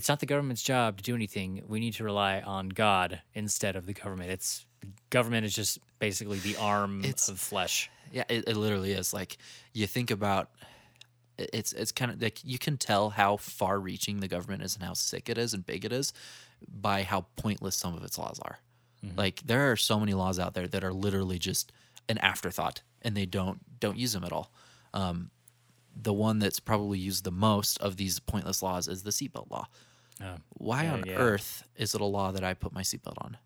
[0.00, 1.62] it's not the government's job to do anything.
[1.68, 4.30] We need to rely on God instead of the government.
[4.30, 4.64] It's
[5.10, 7.90] government is just basically the arm It's- of flesh.
[8.10, 9.12] Yeah, it, it literally is.
[9.12, 9.36] Like
[9.74, 10.48] you think about
[11.36, 14.82] it's it's kind of like you can tell how far reaching the government is and
[14.82, 16.14] how sick it is and big it is
[16.66, 18.58] by how pointless some of its laws are.
[19.16, 21.72] Like there are so many laws out there that are literally just
[22.08, 24.50] an afterthought and they don't don't use them at all.
[24.94, 25.30] Um,
[25.94, 29.66] the one that's probably used the most of these pointless laws is the seatbelt law.
[30.50, 31.14] Why Yeah, on yeah.
[31.16, 33.38] earth is it a law that I put my seatbelt on?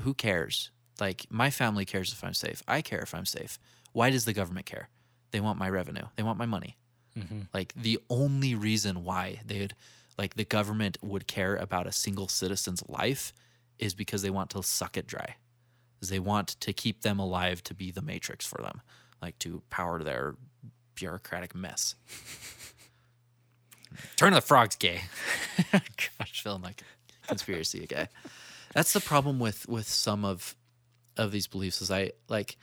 [0.00, 0.70] Who cares?
[1.00, 2.62] Like my family cares if I'm safe.
[2.68, 3.58] I care if I'm safe.
[3.92, 4.88] Why does the government care?
[5.30, 6.06] They want my revenue.
[6.16, 6.76] They want my money.
[7.16, 7.40] Mm-hmm.
[7.52, 9.74] Like the only reason why they would
[10.16, 13.32] like the government would care about a single citizen's life
[13.78, 15.36] is because they want to suck it dry.
[16.00, 18.80] They want to keep them alive to be the matrix for them,
[19.22, 20.34] like to power their
[20.94, 21.94] bureaucratic mess.
[24.16, 25.02] Turn the frogs gay.
[25.72, 26.82] Gosh, feeling like
[27.26, 28.08] conspiracy guy.
[28.74, 30.54] That's the problem with with some of
[31.16, 31.82] of these beliefs.
[31.82, 32.56] Is I like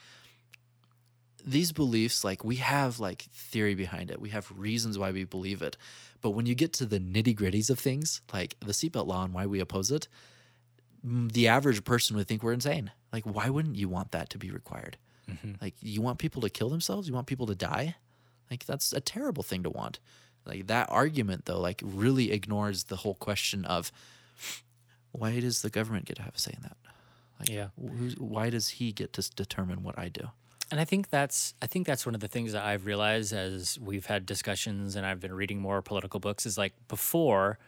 [1.46, 2.24] these beliefs.
[2.24, 4.20] Like we have like theory behind it.
[4.20, 5.78] We have reasons why we believe it.
[6.22, 9.34] But when you get to the nitty gritties of things, like the seatbelt law and
[9.34, 10.08] why we oppose it,
[11.04, 12.92] the average person would think we're insane.
[13.14, 14.98] Like, why wouldn't you want that to be required?
[15.30, 15.54] Mm-hmm.
[15.62, 17.08] Like, you want people to kill themselves?
[17.08, 17.96] You want people to die?
[18.50, 20.00] Like, that's a terrible thing to want.
[20.46, 23.92] Like, that argument, though, like, really ignores the whole question of
[25.12, 26.78] why does the government get to have a say in that?
[27.40, 27.68] Like, Yeah.
[27.80, 30.30] who's, why does he get to determine what I do?
[30.72, 33.80] And I think that's I think that's one of the things that I've realized as
[33.80, 37.60] we've had discussions and I've been reading more political books is like before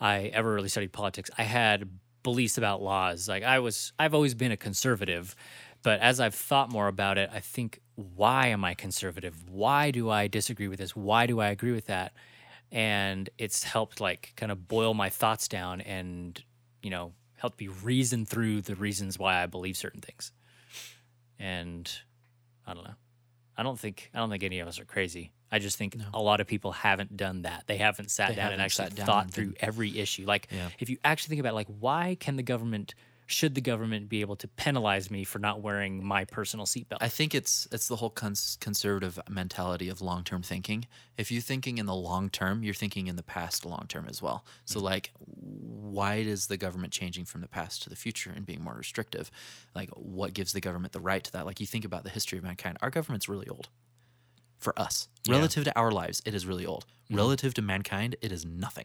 [0.00, 1.88] I ever really studied politics, I had
[2.22, 3.28] beliefs about laws.
[3.28, 5.34] Like I was I've always been a conservative,
[5.82, 9.48] but as I've thought more about it, I think why am I conservative?
[9.50, 10.96] Why do I disagree with this?
[10.96, 12.12] Why do I agree with that?
[12.72, 16.42] And it's helped like kind of boil my thoughts down and,
[16.82, 20.32] you know, helped me reason through the reasons why I believe certain things.
[21.38, 21.90] And
[22.66, 22.94] I don't know.
[23.56, 25.32] I don't think I don't think any of us are crazy.
[25.52, 27.64] I just think a lot of people haven't done that.
[27.66, 30.24] They haven't sat They down and haven't actually sat down thought through every issue.
[30.24, 30.68] Like Yeah.
[30.78, 32.94] if you actually think about it, like why can the government
[33.30, 36.98] should the government be able to penalize me for not wearing my personal seatbelt?
[37.00, 40.86] I think it's it's the whole cons- conservative mentality of long term thinking.
[41.16, 44.20] If you're thinking in the long term, you're thinking in the past long term as
[44.20, 44.44] well.
[44.64, 44.82] So mm.
[44.82, 48.74] like, why is the government changing from the past to the future and being more
[48.74, 49.30] restrictive?
[49.74, 51.46] Like, what gives the government the right to that?
[51.46, 52.78] Like, you think about the history of mankind.
[52.82, 53.68] Our government's really old.
[54.58, 56.84] For us, relative to our lives, it is really old.
[57.10, 57.16] Mm.
[57.16, 58.84] Relative to mankind, it is nothing.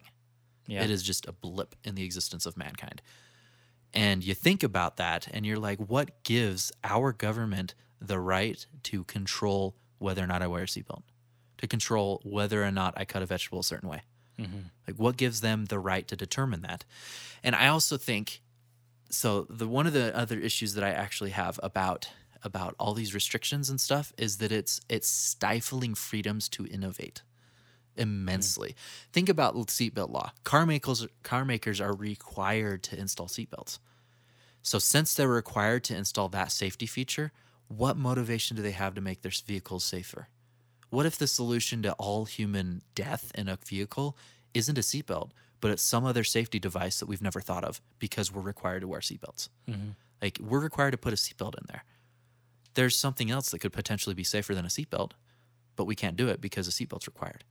[0.66, 0.82] yeah.
[0.82, 3.02] It is just a blip in the existence of mankind.
[3.96, 9.04] And you think about that and you're like, what gives our government the right to
[9.04, 11.02] control whether or not I wear a seatbelt?
[11.58, 14.02] To control whether or not I cut a vegetable a certain way?
[14.38, 14.58] Mm-hmm.
[14.86, 16.84] Like, what gives them the right to determine that?
[17.42, 18.42] And I also think
[19.08, 22.10] so the one of the other issues that I actually have about
[22.42, 27.22] about all these restrictions and stuff is that it's it's stifling freedoms to innovate
[27.96, 28.02] Mm-hmm.
[28.02, 28.76] immensely.
[29.12, 30.32] Think about seatbelt law.
[30.44, 33.78] Car makers car makers are required to install seatbelts.
[34.62, 37.32] So since they're required to install that safety feature,
[37.68, 40.28] what motivation do they have to make their vehicles safer?
[40.90, 44.16] What if the solution to all human death in a vehicle
[44.54, 45.30] isn't a seatbelt,
[45.60, 48.88] but it's some other safety device that we've never thought of because we're required to
[48.88, 49.48] wear seatbelts?
[49.68, 49.90] Mm-hmm.
[50.22, 51.84] Like we're required to put a seatbelt in there.
[52.74, 55.12] There's something else that could potentially be safer than a seatbelt,
[55.76, 57.44] but we can't do it because a seatbelt's required.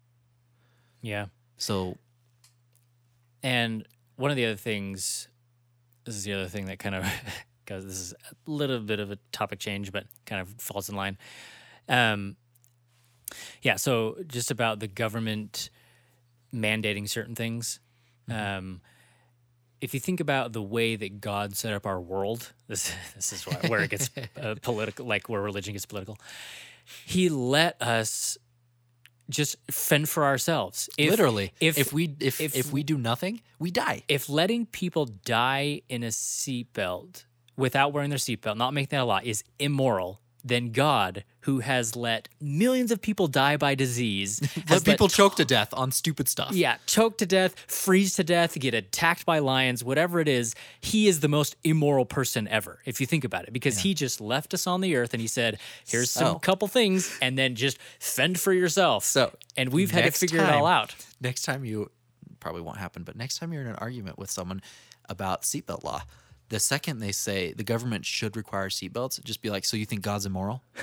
[1.06, 1.28] Yeah.
[1.58, 1.98] So
[3.44, 5.28] And one of the other things,
[6.04, 7.06] this is the other thing that kind of,
[7.66, 10.96] because this is a little bit of a topic change, but kind of falls in
[10.96, 11.18] line.
[11.88, 12.38] Um,
[13.62, 15.70] yeah, so just about the government
[16.54, 17.80] mandating certain things.
[18.30, 18.82] Um,
[19.82, 23.44] if you think about the way that God set up our world, this this is
[23.70, 24.10] where it gets
[24.42, 26.18] uh, political, like where religion gets political.
[27.06, 28.38] He let us
[29.30, 30.90] just fend for ourselves.
[30.98, 34.04] If, Literally, if if, we if, if- if we do nothing, we die.
[34.08, 37.26] if letting people die in a seatbelt
[37.58, 41.96] without wearing their seatbelt, not making that a law, is immoral, then God, who has
[41.96, 46.30] let millions of people die by disease, Let has people choke to death on stupid
[46.30, 46.54] stuff.
[46.54, 51.08] yeah, choke to death, freeze to death, get attacked by lions, whatever it is, he
[51.08, 54.54] is the most immoral person ever, if you think about it, because he just left
[54.54, 58.40] us on the earth and he said, here's some couple things, and then just fend
[58.40, 59.04] for yourself.
[59.04, 60.96] So, and we've had to figure it all out.
[61.20, 61.90] Next time you
[62.40, 64.62] probably won't happen, but next time you're in an argument with someone
[65.10, 66.04] about seatbelt law,
[66.50, 70.02] the second they say the government should require seatbelts, just be like, "So you think
[70.02, 70.64] God's immoral?"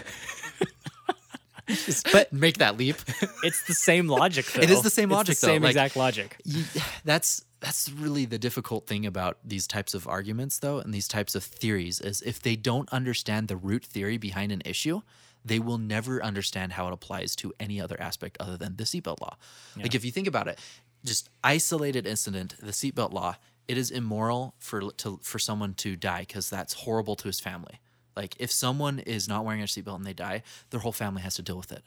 [2.12, 2.96] but make that leap.
[3.44, 4.62] It's the same logic, though.
[4.62, 5.52] It is the same It's logic, the though.
[5.52, 6.36] same Like- exact logic.
[6.44, 6.64] You,
[7.04, 11.36] that's that's really the difficult thing about these types of arguments though and these types
[11.36, 15.00] of theories is if they don't understand the root theory behind an issue
[15.44, 19.20] they will never understand how it applies to any other aspect other than the seatbelt
[19.20, 19.36] law
[19.76, 20.58] like if you think about it
[21.04, 23.36] just isolated incident the seatbelt law
[23.68, 27.80] it is immoral for to for someone to die because that's horrible to his family
[28.16, 31.34] like if someone is not wearing a seatbelt and they die their whole family has
[31.34, 31.82] to deal with it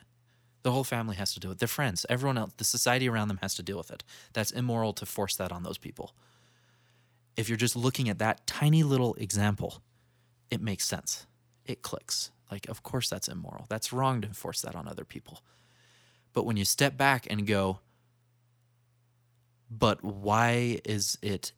[0.65, 1.59] the whole family has to do it.
[1.59, 4.03] Their friends, everyone else, the society around them has to deal with it.
[4.33, 6.15] That's immoral to force that on those people.
[7.37, 9.83] If you're just looking at that tiny little example,
[10.49, 11.27] it makes sense.
[11.65, 12.31] It clicks.
[12.49, 13.67] Like, of course, that's immoral.
[13.69, 15.43] That's wrong to enforce that on other people.
[16.33, 17.81] But when you step back and go,
[19.69, 21.51] but why is it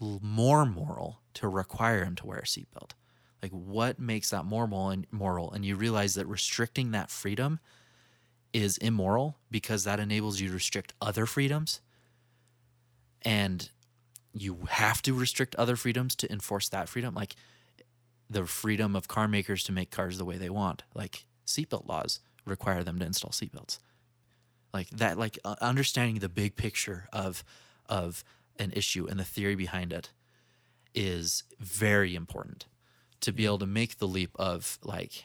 [0.00, 2.92] more moral to require him to wear a seatbelt?
[3.42, 5.52] Like, what makes that more moral and moral?
[5.52, 7.60] And you realize that restricting that freedom
[8.52, 11.80] is immoral because that enables you to restrict other freedoms.
[13.22, 13.68] And
[14.32, 17.14] you have to restrict other freedoms to enforce that freedom.
[17.14, 17.36] Like
[18.30, 20.82] the freedom of car makers to make cars the way they want.
[20.94, 23.78] Like seatbelt laws require them to install seatbelts.
[24.72, 27.44] Like that, like uh, understanding the big picture of
[27.88, 28.24] of
[28.58, 30.10] an issue and the theory behind it
[30.94, 32.66] is very important
[33.20, 33.48] to be mm-hmm.
[33.48, 35.24] able to make the leap of like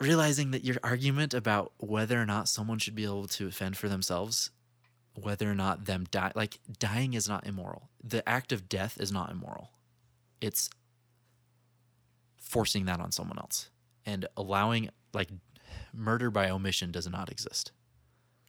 [0.00, 3.88] realizing that your argument about whether or not someone should be able to fend for
[3.88, 4.50] themselves,
[5.14, 7.90] whether or not them die, like dying is not immoral.
[8.02, 9.70] The act of death is not immoral.
[10.40, 10.70] It's
[12.36, 13.70] forcing that on someone else
[14.06, 15.28] and allowing, like,
[15.92, 17.72] murder by omission does not exist.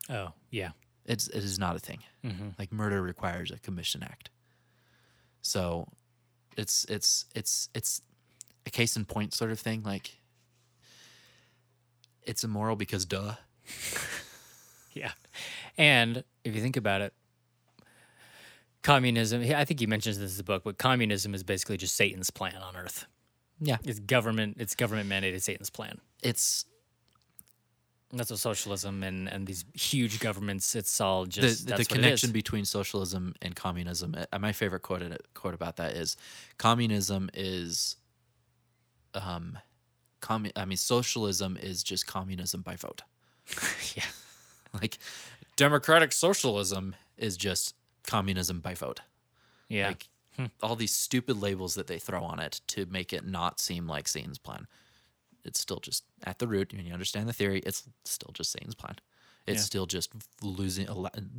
[0.09, 0.71] Oh, yeah.
[1.09, 1.99] It's it is not a thing.
[2.23, 2.49] Mm-hmm.
[2.57, 4.29] Like murder requires a commission act.
[5.41, 5.87] So,
[6.55, 8.01] it's it's it's it's
[8.65, 9.83] a case in point sort of thing.
[9.83, 10.19] Like,
[12.23, 13.33] it's immoral because duh.
[14.91, 15.11] Yeah.
[15.77, 17.13] And if you think about it,
[18.81, 22.31] communism, I think he mentions this in the book, but communism is basically just Satan's
[22.31, 23.05] plan on earth.
[23.61, 25.99] Yeah, It's government, it's government mandated Satan's plan.
[26.23, 26.65] it's
[28.11, 32.65] that's what socialism and, and these huge governments, it's all just the it connection between
[32.65, 34.15] socialism and communism.
[34.31, 35.03] uh, My favorite quote
[35.33, 36.17] quote about that is,
[36.57, 37.97] "Communism is,
[39.13, 39.59] um,
[40.21, 43.03] commu- I mean, socialism is just communism by vote.
[43.95, 44.05] yeah.
[44.73, 44.97] Like,
[45.55, 47.75] democratic socialism is just
[48.07, 49.01] communism by vote.
[49.67, 49.89] Yeah.
[49.89, 50.07] Like
[50.63, 54.07] all these stupid labels that they throw on it to make it not seem like
[54.07, 54.67] Satan's plan.
[55.45, 56.73] It's still just at the root.
[56.73, 58.95] When you understand the theory, it's still just Satan's plan.
[59.47, 59.63] It's Yeah.
[59.65, 60.11] still just
[60.41, 60.87] losing,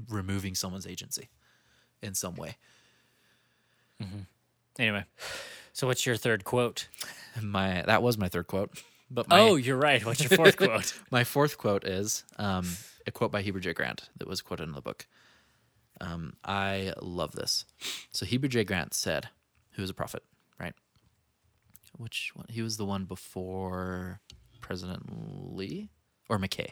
[0.08, 1.28] removing someone's agency
[2.02, 2.56] in some way.
[4.78, 5.04] anyway.
[5.72, 6.88] So what's your third quote?
[7.40, 8.82] My that was my third quote.
[9.10, 10.04] But my, oh, you're right.
[10.04, 10.94] What's your fourth quote?
[11.10, 12.66] my fourth quote is um,
[13.06, 13.72] a quote by Heber J.
[13.72, 15.06] Grant that was quoted in the book.
[16.00, 17.64] Um, I love this.
[18.12, 18.62] So Heber J.
[18.64, 19.28] Grant said,
[19.72, 20.22] who is a prophet,
[20.58, 20.74] right?
[22.00, 22.46] Which one?
[22.48, 24.20] He was the one before
[24.62, 25.90] President Lee
[26.30, 26.70] or McKay.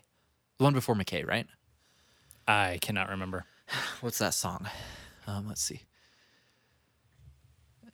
[0.57, 1.47] The one before McKay, right?
[2.47, 3.45] I cannot remember.
[4.01, 4.66] What's that song?
[5.26, 5.83] Um, let's see.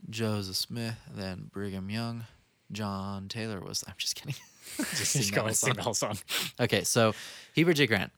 [0.08, 2.26] Joseph Smith, then Brigham Young,
[2.70, 3.82] John Taylor was.
[3.88, 4.36] I'm just kidding.
[4.76, 6.16] just Just that go and sing the whole song.
[6.60, 7.14] Okay, so
[7.52, 7.88] Heber J.
[7.88, 8.12] Grant.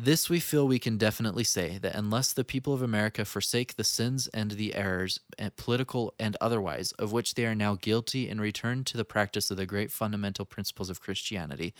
[0.00, 3.82] This we feel we can definitely say that unless the people of America forsake the
[3.82, 8.40] sins and the errors, eh, political and otherwise, of which they are now guilty and
[8.40, 11.74] return to the practice of the great fundamental principles of Christianity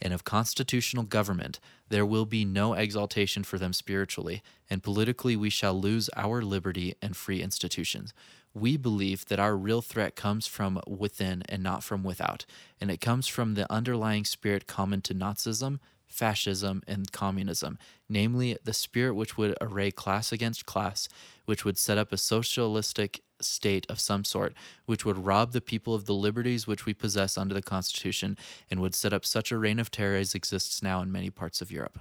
[0.00, 5.48] and of constitutional government, there will be no exaltation for them spiritually, and politically we
[5.48, 8.12] shall lose our liberty and free institutions.
[8.52, 12.44] We believe that our real threat comes from within and not from without,
[12.80, 15.78] and it comes from the underlying spirit common to Nazism,
[16.12, 21.08] fascism, and communism, namely the spirit which would array class against class,
[21.46, 24.54] which would set up a socialistic state of some sort,
[24.86, 28.38] which would rob the people of the liberties which we possess under the Constitution
[28.70, 31.60] and would set up such a reign of terror as exists now in many parts
[31.60, 31.98] of Europe.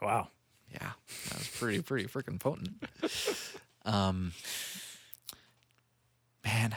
[0.00, 0.28] Wow.
[0.72, 0.92] Yeah,
[1.28, 2.70] that was pretty, pretty freaking potent.
[3.84, 4.32] Um,
[6.44, 6.76] man,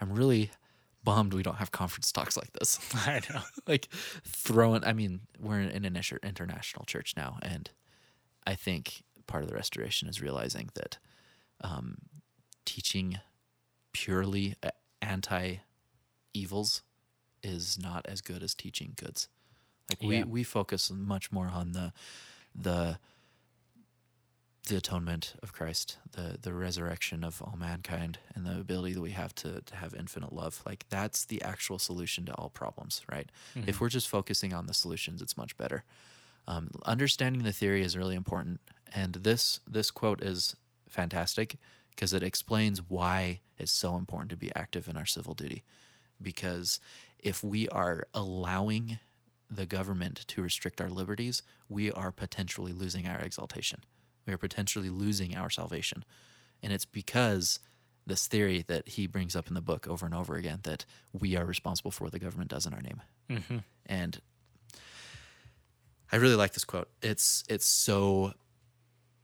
[0.00, 0.50] I'm really
[1.04, 2.78] bummed we don't have conference talks like this.
[3.06, 3.40] I know.
[3.66, 3.88] like
[4.24, 5.84] throwing, I mean, we're in an
[6.24, 7.70] international church now, and
[8.46, 10.98] I think part of the restoration is realizing that
[11.60, 11.98] um,
[12.64, 13.18] teaching
[13.92, 14.54] purely
[15.00, 15.56] anti
[16.32, 16.82] evils
[17.42, 19.28] is not as good as teaching goods.
[19.90, 20.24] Like we, Yeah.
[20.24, 21.92] we focus much more on the
[22.54, 22.98] the
[24.66, 29.10] the atonement of Christ, the the resurrection of all mankind, and the ability that we
[29.10, 30.62] have to, to have infinite love.
[30.64, 33.30] Like that's the actual solution to all problems, right?
[33.68, 35.84] If we're just focusing on the solutions, it's much better.
[36.46, 38.60] Um, understanding the theory is really important,
[38.94, 40.56] and this this quote is
[40.88, 41.56] fantastic
[41.90, 45.62] because it explains why it's so important to be active in our civil duty.
[46.20, 46.80] Because
[47.18, 48.98] if we are allowing
[49.50, 53.80] the government to restrict our liberties, we are potentially losing our exaltation.
[54.26, 56.04] We are potentially losing our salvation.
[56.62, 57.60] And it's because
[58.06, 61.36] this theory that he brings up in the book over and over again that we
[61.36, 63.02] are responsible for what the government does in our name.
[63.30, 63.58] Mm-hmm.
[63.86, 64.20] And
[66.12, 66.88] I really like this quote.
[67.02, 68.34] It's it's so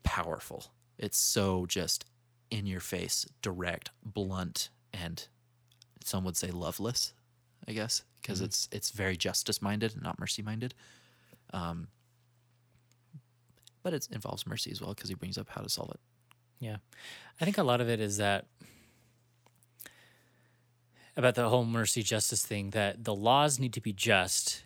[0.03, 0.67] powerful.
[0.99, 2.05] It's so just
[2.51, 5.27] in your face, direct, blunt, and
[6.03, 7.13] some would say loveless,
[7.69, 10.75] I guess, because it's it's very justice minded, not mercy minded.
[11.53, 11.89] Um,
[13.83, 16.01] but it involves mercy as well because he brings up how to solve it.
[16.59, 16.77] Yeah.
[17.41, 18.47] I think a lot of it is that
[21.17, 24.65] about the whole mercy justice thing that the laws need to be just,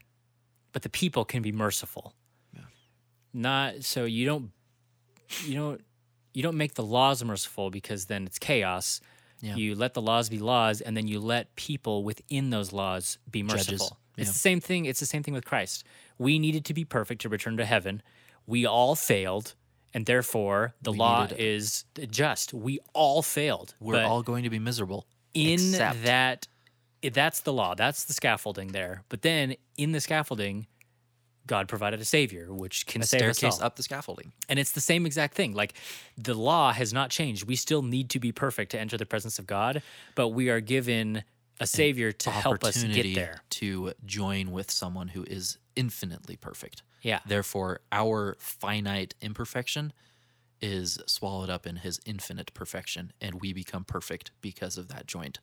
[0.72, 2.14] but the people can be merciful.
[2.52, 2.62] Yeah.
[3.32, 4.50] Not so you don't
[5.44, 5.80] you don't
[6.32, 9.00] you don't make the laws merciful because then it's chaos.
[9.40, 9.56] Yeah.
[9.56, 13.42] You let the laws be laws and then you let people within those laws be
[13.42, 13.76] merciful.
[13.76, 13.92] Judges.
[14.16, 14.32] It's Yeah.
[14.32, 14.84] the same thing.
[14.86, 15.84] It's the same thing with Christ.
[16.18, 18.02] We needed to be perfect to return to heaven.
[18.46, 19.54] We all failed,
[19.92, 22.52] and therefore the We law is just.
[22.54, 23.74] We all failed.
[23.80, 25.06] We're but all going to be miserable.
[25.34, 26.48] in except- that.
[27.12, 27.74] That's the law.
[27.74, 29.02] That's the scaffolding there.
[29.10, 30.66] But then in the scaffolding,
[31.46, 33.66] God provided a savior, which can A save us staircase all.
[33.66, 34.32] up the scaffolding.
[34.48, 35.52] And it's the same exact thing.
[35.52, 35.74] Like
[36.16, 37.44] the law has not changed.
[37.46, 39.82] We still need to be perfect to enter the presence of God,
[40.14, 41.24] but we are given
[41.60, 43.42] a savior to help us get there.
[43.50, 46.82] to join with someone who is infinitely perfect.
[47.04, 47.20] Yeah.
[47.26, 49.92] Therefore, our finite imperfection
[50.60, 55.38] is swallowed up in his infinite perfection, and we become perfect because of that joint.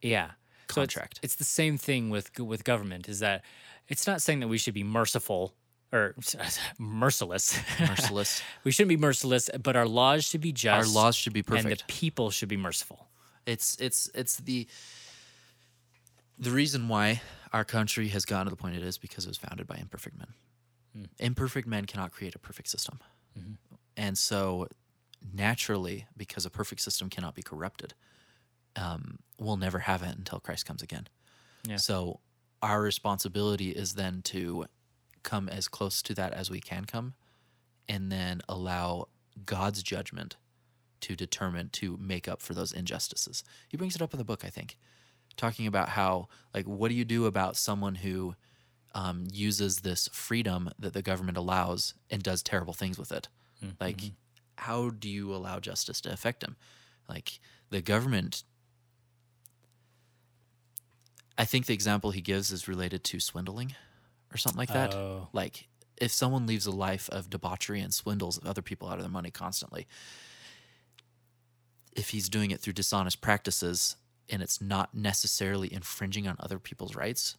[0.00, 0.30] Yeah.
[0.70, 1.18] So it's- Contract.
[1.22, 3.08] it's, the same thing with with government.
[3.08, 3.42] Is that
[3.88, 5.52] it's not saying that we should be merciful
[5.92, 6.14] or
[6.78, 7.58] merciless.
[7.80, 8.40] Merciless.
[8.64, 10.88] we shouldn't be merciless, but our laws should be just.
[10.88, 13.08] Our laws should be perfect, and the people should be merciful.
[13.46, 14.68] It's it's it's the
[16.38, 17.20] the reason why
[17.52, 20.16] our country has gotten to the point it is because it was founded by imperfect
[20.16, 20.28] men.
[21.18, 22.98] Imperfect men cannot create a perfect system.
[23.96, 24.68] And so
[25.32, 27.94] naturally, because a perfect system cannot be corrupted,
[28.76, 31.08] um, we'll never have it until Christ comes again.
[31.64, 31.76] Yeah.
[31.76, 32.20] So
[32.62, 34.66] our responsibility is then to
[35.22, 37.14] come as close to that as we can come
[37.88, 39.08] and then allow
[39.44, 40.36] God's judgment
[41.00, 43.42] to determine to make up for those injustices.
[43.68, 44.76] He brings it up in the book, I think,
[45.36, 48.34] talking about how like what do you do about someone who
[48.94, 53.28] um, uses this freedom that the government allows and does terrible things with it.
[53.80, 54.00] Like,
[54.56, 56.56] how do you allow justice to affect him?
[57.08, 58.42] Like the government.
[61.38, 63.74] I think the example he gives is related to swindling
[64.32, 64.94] or something like that.
[64.94, 65.28] Oh.
[65.32, 69.10] Like if someone leaves a life of debauchery and swindles other people out of their
[69.10, 69.86] money constantly,
[71.94, 73.96] if he's doing it through dishonest practices
[74.28, 77.36] and it's not necessarily infringing on other people's rights,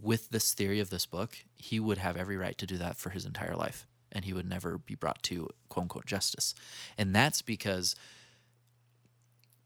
[0.00, 3.10] with this theory of this book, he would have every right to do that for
[3.10, 6.54] his entire life and he would never be brought to quote unquote justice.
[6.96, 7.96] And that's because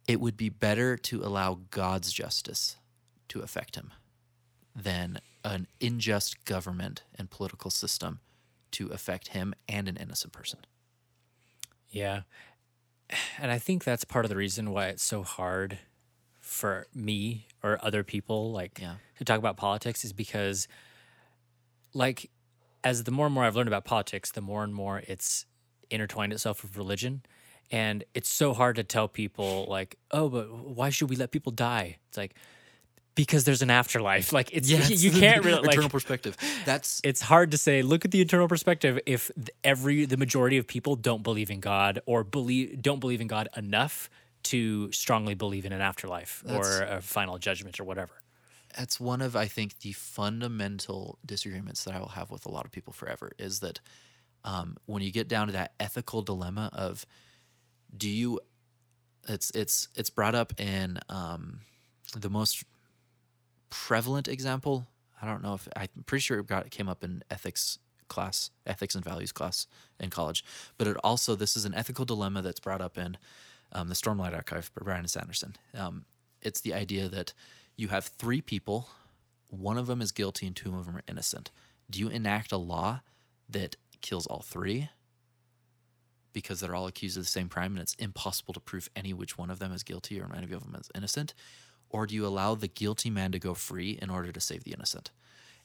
[0.09, 2.77] it would be better to allow God's justice
[3.29, 3.93] to affect him
[4.75, 8.21] than an unjust government and political system
[8.71, 10.61] to affect him and an innocent person.
[11.91, 12.23] Yeah.
[13.39, 15.79] And I think that's part of the reason why it's so hard
[16.59, 18.95] for me or other people like Yeah.
[19.19, 20.69] to talk about politics is because
[21.95, 22.31] like
[22.85, 25.47] as the more and more I've learned about politics, the more and more it's
[25.91, 27.23] intertwined itself with religion.
[27.71, 31.53] And it's so hard to tell people like, oh, but why should we let people
[31.53, 31.99] die?
[32.09, 32.35] It's like
[33.15, 34.33] because there's an afterlife.
[34.39, 35.03] Like it's Yes.
[35.03, 36.37] you can't really like eternal perspective.
[36.65, 39.31] That's it's hard to say look at the internal perspective if
[39.65, 43.49] every the majority of people don't believe in god or believe don't believe in god
[43.57, 44.09] enough
[44.45, 48.15] to strongly believe in an afterlife or a final judgment or whatever
[48.77, 52.65] that's one of I think the fundamental disagreements that I will have with a lot
[52.65, 53.81] of people forever is that
[54.45, 57.05] um, when you get down to that ethical dilemma of
[57.97, 58.41] do you
[59.29, 61.61] it's it's it's brought up in um,
[62.17, 62.65] the most
[63.71, 64.87] prevalent example.
[65.21, 67.79] I don't know if I'm pretty sure it got it came up in ethics
[68.09, 69.67] class, ethics and values class
[70.01, 70.45] in college.
[70.79, 73.17] But it also this is an ethical dilemma that's brought up in
[73.73, 75.57] um, the Stormlight Archive by Brandon Sanderson.
[75.75, 76.05] Um,
[76.43, 77.33] it's the idea that
[77.77, 78.89] you have three people,
[79.49, 81.51] one of them is guilty and two of them are innocent.
[81.91, 83.01] Do you enact a law
[83.49, 84.91] that kills all three?
[86.33, 89.39] Because they're all accused of the same crime and it's impossible to prove any which
[89.39, 91.35] one of them is guilty or any of them is innocent?
[91.89, 94.73] Or do you allow the guilty man to go free in order to save the
[94.73, 95.11] innocent?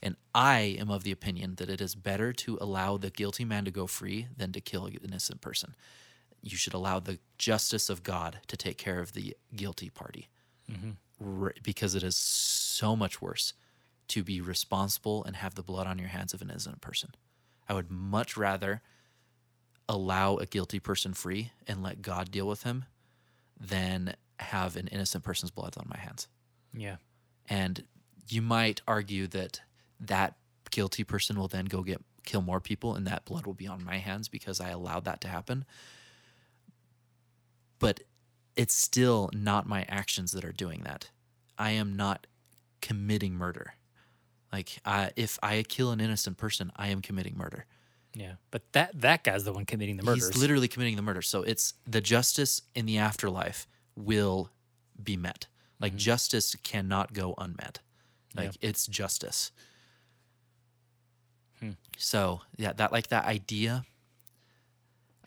[0.01, 3.65] And I am of the opinion that it is better to allow the guilty man
[3.65, 5.75] to go free than to kill an innocent person.
[6.43, 10.29] You should allow the justice of God to take care of the guilty party
[10.71, 11.43] mm-hmm.
[11.43, 13.53] r- because it is so much worse
[14.09, 17.11] to be responsible and have the blood on your hands of an innocent person.
[17.67, 18.81] I would much rather
[19.87, 22.85] allow a guilty person free and let God deal with him
[23.59, 26.27] than have an innocent person's blood on my hands.
[26.73, 26.97] yeah
[27.47, 27.83] And
[28.27, 29.61] you might argue that
[29.99, 30.35] that
[30.71, 33.83] guilty person will then go get kill more people and that blood will be on
[33.83, 35.65] my hands because I allowed that to happen.
[37.83, 38.01] But
[38.55, 41.09] it's still not my actions that are doing that.
[41.57, 42.27] I am not
[42.81, 43.75] committing murder.
[44.51, 47.65] Like I, if I kill an innocent person, I am committing murder.
[48.15, 50.15] yeah but that that guy's the one committing the murder.
[50.15, 51.21] He's literally committing the murder.
[51.21, 53.65] So it's the justice in the afterlife
[53.95, 54.51] will
[55.01, 55.47] be met.
[55.79, 57.79] Like justice cannot go unmet.
[58.35, 59.51] Like it's justice.
[61.97, 63.85] So yeah, that like that idea.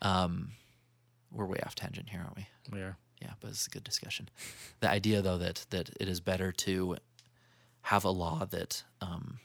[0.01, 0.51] Um,
[1.37, 2.47] we're way off tangent here, aren't we?
[2.79, 4.29] yeah Yeah, but it's a good discussion.
[4.81, 6.97] The idea, though, that that it is better to
[7.81, 9.39] have a law that um,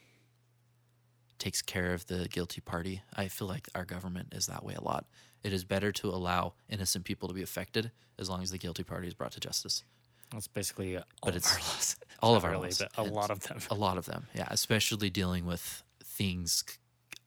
[1.39, 3.01] takes care of the guilty party.
[3.15, 5.05] I feel like our government is that way a lot.
[5.43, 8.83] It is better to allow innocent people to be affected as long as the guilty
[8.83, 9.83] party is brought to justice.
[10.31, 12.77] that's basically all But of it's our laws all of our really, laws.
[12.79, 16.77] but a lot of them A lot of them, yeah, especially dealing with things c-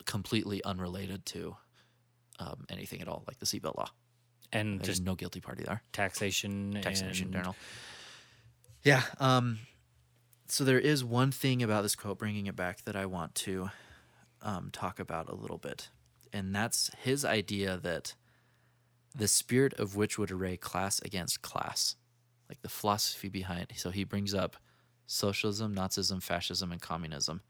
[0.06, 1.56] completely unrelated to
[2.38, 3.90] um, anything at all, like the seatbelt law.
[4.52, 5.82] And There's just no guilty party there.
[5.92, 7.56] taxation taxation in and general.
[8.82, 9.02] Yeah.
[9.18, 9.58] Um,
[10.48, 13.70] so there is one thing about this quote, bringing it back, that I want to
[14.42, 15.88] um, talk about a little bit,
[16.32, 18.14] and that's his idea that
[19.14, 21.96] the spirit of which would array class against class,
[22.48, 23.72] like the philosophy behind.
[23.76, 24.56] So he brings up
[25.06, 27.40] socialism, Nazism, fascism, and communism.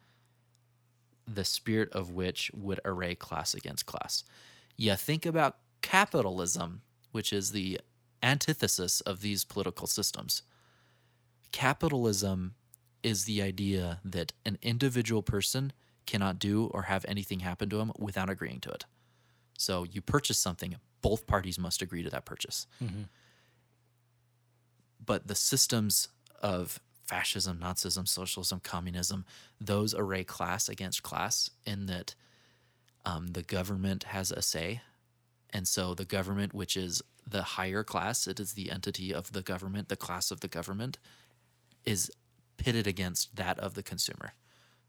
[1.26, 4.22] The spirit of which would array class against class.
[4.76, 6.82] You think about capitalism,
[7.16, 7.80] which is the
[8.22, 10.42] antithesis of these political systems.
[11.50, 12.54] Capitalism
[13.02, 15.72] is the idea that an individual person
[16.04, 18.84] cannot do or have anything happen to him without agreeing to it.
[19.56, 22.66] So you purchase something, both parties must agree to that purchase.
[25.02, 26.08] But the systems
[26.42, 29.24] of fascism, Nazism, socialism, communism,
[29.58, 32.14] those array class against class in that
[33.06, 34.82] um, the government has a say.
[35.50, 39.42] And so the government, which is the higher class, it is the entity of the
[39.42, 40.98] government, the class of the government,
[41.84, 42.10] is
[42.56, 44.32] pitted against that of the consumer.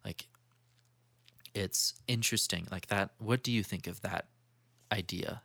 [0.03, 0.27] Like,
[1.53, 2.67] it's interesting.
[2.71, 3.11] Like that.
[3.17, 4.27] What do you think of that
[4.91, 5.41] idea?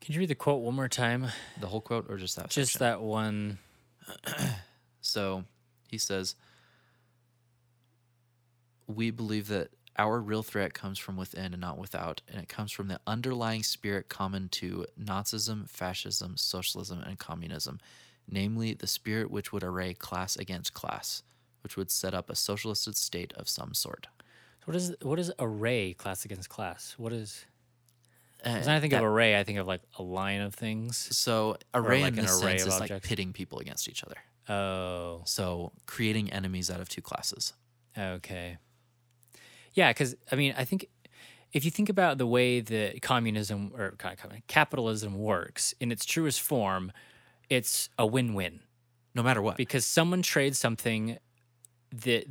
[0.00, 1.26] can you read the quote one more time
[1.60, 2.48] The whole quote, or just that?
[2.48, 2.86] just section?
[2.86, 3.58] that one
[5.00, 5.44] So
[5.88, 6.34] he says,
[8.86, 12.70] We believe that our real threat comes from within and not without, and it comes
[12.72, 17.80] from the underlying spirit common to Nazism, fascism, socialism, and communism,
[18.28, 21.22] namely the spirit which would array class against class,
[21.62, 24.06] which would set up a socialist state of some sort.
[24.66, 27.44] what is what is array class against class what is
[28.44, 31.56] Uh, when i think of array i think of like a line of things so
[31.72, 34.16] array like in this array sense is like pitting people against each other.
[34.48, 37.52] oh So creating enemies out of two classes.
[37.98, 38.58] Okay.
[39.76, 40.88] Yeah, because I mean, I think
[41.52, 46.04] if you think about the way that communism or ca- ca- capitalism works in its
[46.04, 46.90] truest form,
[47.48, 48.60] it's a win-win
[49.14, 49.56] No matter what.
[49.56, 51.18] because someone trades something
[51.94, 52.24] that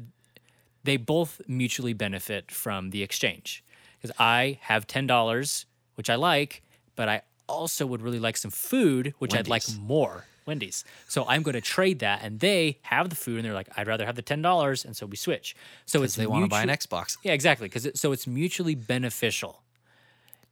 [0.84, 3.63] they both mutually benefit from the exchange.
[4.01, 5.65] Because I have ten dollars,
[5.95, 6.61] which I like,
[6.95, 10.26] but I also would really like some food, which I'd like more.
[10.45, 10.84] Wendy's.
[11.07, 13.88] So I'm going to trade that, and they have the food, and they're like, I'd
[13.88, 15.55] rather have the ten dollars, and so we switch.
[15.85, 17.17] So it's they want to buy an Xbox.
[17.23, 17.67] Yeah, exactly.
[17.67, 19.63] Because it, so it's mutually beneficial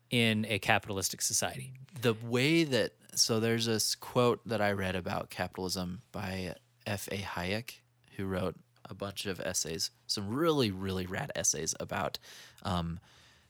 [0.10, 1.74] in a capitalistic society.
[2.02, 6.56] the way that so there's this quote that I read about capitalism by
[6.88, 7.08] F.
[7.12, 7.18] A.
[7.18, 7.76] Hayek,
[8.18, 8.56] who wrote
[8.90, 12.18] a bunch of essays, some really really rad essays about
[12.64, 13.00] um,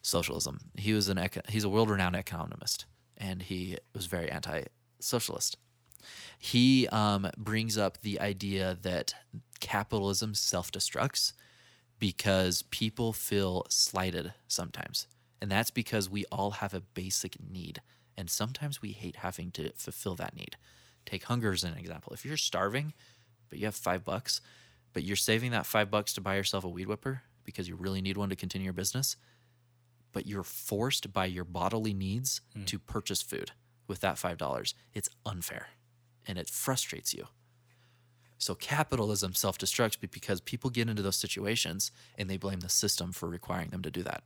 [0.02, 0.60] socialism.
[0.78, 2.86] He was an eco- he's a world renowned economist,
[3.18, 4.64] and he was very anti
[5.00, 5.58] socialist.
[6.38, 9.14] He um, brings up the idea that
[9.60, 11.34] capitalism self destructs
[12.00, 15.08] because people feel slighted sometimes.
[15.42, 17.82] And that's because we all have a basic need.
[18.18, 20.58] And sometimes we hate having to fulfill that need.
[21.06, 22.14] Take hunger as an example.
[22.14, 22.94] If you're starving,
[23.50, 24.42] but you have five bucks,
[24.94, 28.02] but you're saving that five bucks to buy yourself a weed whipper because you really
[28.02, 29.16] need one to continue your business,
[30.12, 33.52] but you're forced by your bodily needs to purchase food
[33.88, 35.68] with that five dollars, it's unfair
[36.28, 37.28] and it frustrates you.
[38.38, 43.14] So capitalism self destructs because people get into those situations and they blame the system
[43.14, 44.24] for requiring them to do that.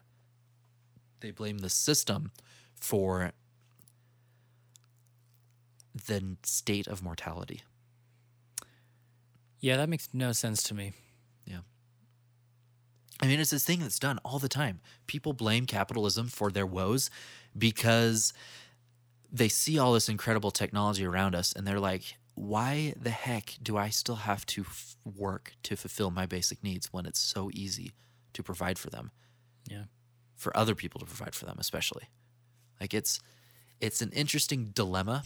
[1.19, 2.31] They blame the system
[2.79, 3.31] for
[6.07, 7.61] the state of mortality.
[9.59, 10.93] Yeah, that makes no sense to me.
[11.45, 11.59] Yeah.
[13.21, 14.79] I mean, it's this thing that's done all the time.
[15.07, 17.09] People blame capitalism for their woes
[17.57, 18.33] because
[19.31, 23.77] they see all this incredible technology around us and they're like, why the heck do
[23.77, 27.93] I still have to f- work to fulfill my basic needs when it's so easy
[28.33, 29.11] to provide for them?
[29.69, 29.85] Yeah.
[30.35, 32.09] For other people to provide for them, especially.
[32.79, 33.19] Like it's
[33.79, 35.23] it's an interesting dilemma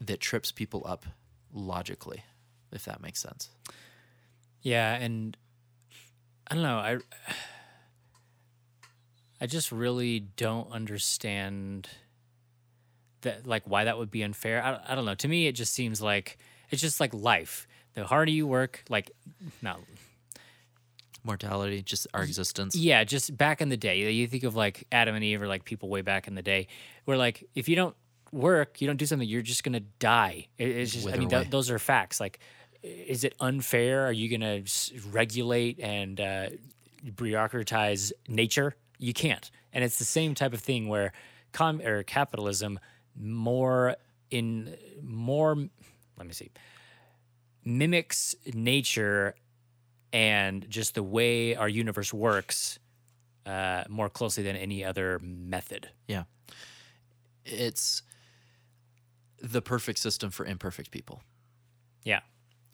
[0.00, 1.06] that trips people up
[1.52, 2.24] logically,
[2.72, 3.50] if that makes sense.
[4.62, 5.36] Yeah, and
[6.48, 6.78] I don't know.
[6.78, 6.98] I
[9.40, 11.88] I just really don't understand
[13.22, 14.62] that like why that would be unfair.
[14.62, 15.14] I, I don't know.
[15.14, 16.38] To me, it just seems like
[16.70, 17.66] it's just like life.
[17.94, 19.10] The harder you work, like
[19.62, 19.78] not
[21.24, 22.76] mortality, just our existence.
[22.76, 24.10] yeah, just back in the day.
[24.12, 26.66] You think of like Adam and Eve or like people way back in the day,
[27.04, 27.94] where like if you don't
[28.32, 30.48] work, you don't do something, you're just gonna die.
[30.58, 31.06] It- it's just.
[31.08, 32.20] I mean, th- those are facts.
[32.20, 32.40] Like,
[32.82, 34.06] is it unfair?
[34.06, 36.48] Are you gonna s- regulate and uh,
[37.04, 38.74] bureaucratize nature?
[38.98, 39.50] You can't.
[39.72, 41.12] And it's the same type of thing where
[41.52, 42.78] com or capitalism
[43.16, 43.96] more
[44.30, 45.56] in more.
[46.16, 46.50] Let me see.
[47.64, 49.34] Mimics nature
[50.12, 52.78] and just the way our universe works
[53.46, 55.88] uh, more closely than any other method.
[56.06, 56.24] Yeah.
[57.44, 58.02] It's
[59.42, 61.22] the perfect system for imperfect people.
[62.04, 62.20] Yeah.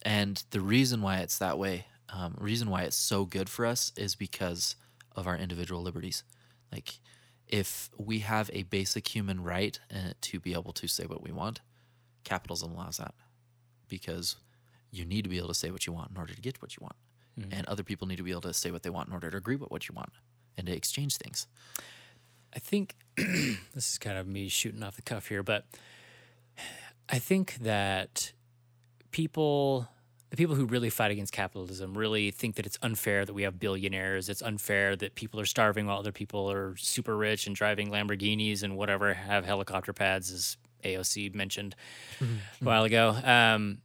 [0.02, 3.92] And the reason why it's that way, um, reason why it's so good for us
[3.96, 4.76] is because
[5.16, 6.24] of our individual liberties.
[6.72, 7.00] Like,
[7.48, 11.32] if we have a basic human right uh, to be able to say what we
[11.32, 11.60] want,
[12.24, 13.14] capitalism allows that
[13.88, 14.36] because
[14.92, 16.76] you need to be able to say what you want in order to get what
[16.76, 16.96] you want.
[17.50, 19.36] And other people need to be able to say what they want in order to
[19.36, 20.10] agree with what you want
[20.58, 21.46] and to exchange things.
[22.54, 25.64] I think this is kind of me shooting off the cuff here, but
[27.08, 28.32] I think that
[29.10, 29.88] people,
[30.30, 33.58] the people who really fight against capitalism, really think that it's unfair that we have
[33.58, 34.28] billionaires.
[34.28, 38.62] It's unfair that people are starving while other people are super rich and driving Lamborghinis
[38.62, 41.74] and whatever, have helicopter pads, as AOC mentioned
[42.20, 42.24] a
[42.64, 43.10] while ago.
[43.22, 43.78] Um,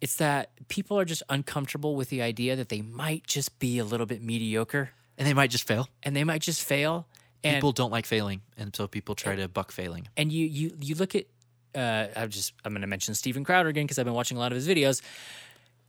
[0.00, 3.84] it's that people are just uncomfortable with the idea that they might just be a
[3.84, 5.88] little bit mediocre And they might just fail.
[6.02, 7.06] and they might just fail.
[7.44, 10.06] And people don't like failing, and so people try to buck failing.
[10.16, 11.26] and you you you look at
[11.74, 14.40] uh, I'm just I'm going to mention Steven Crowder again because I've been watching a
[14.40, 15.00] lot of his videos.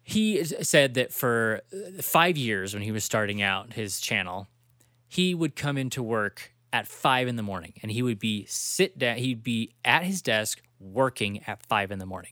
[0.03, 4.47] He said that for uh, five years when he was starting out his channel,
[5.07, 8.97] he would come into work at five in the morning and he would be sit
[8.97, 9.18] down.
[9.18, 12.31] He'd be at his desk working at five in the morning.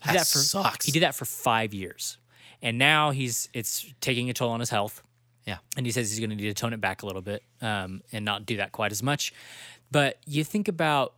[0.00, 0.86] He did That for, sucks.
[0.86, 2.18] He did that for five years,
[2.60, 5.00] and now he's it's taking a toll on his health
[5.46, 5.58] Yeah.
[5.76, 8.02] and he says he's going to need to tone it back a little bit um,
[8.10, 9.32] and not do that quite as much.
[9.92, 11.14] But you think about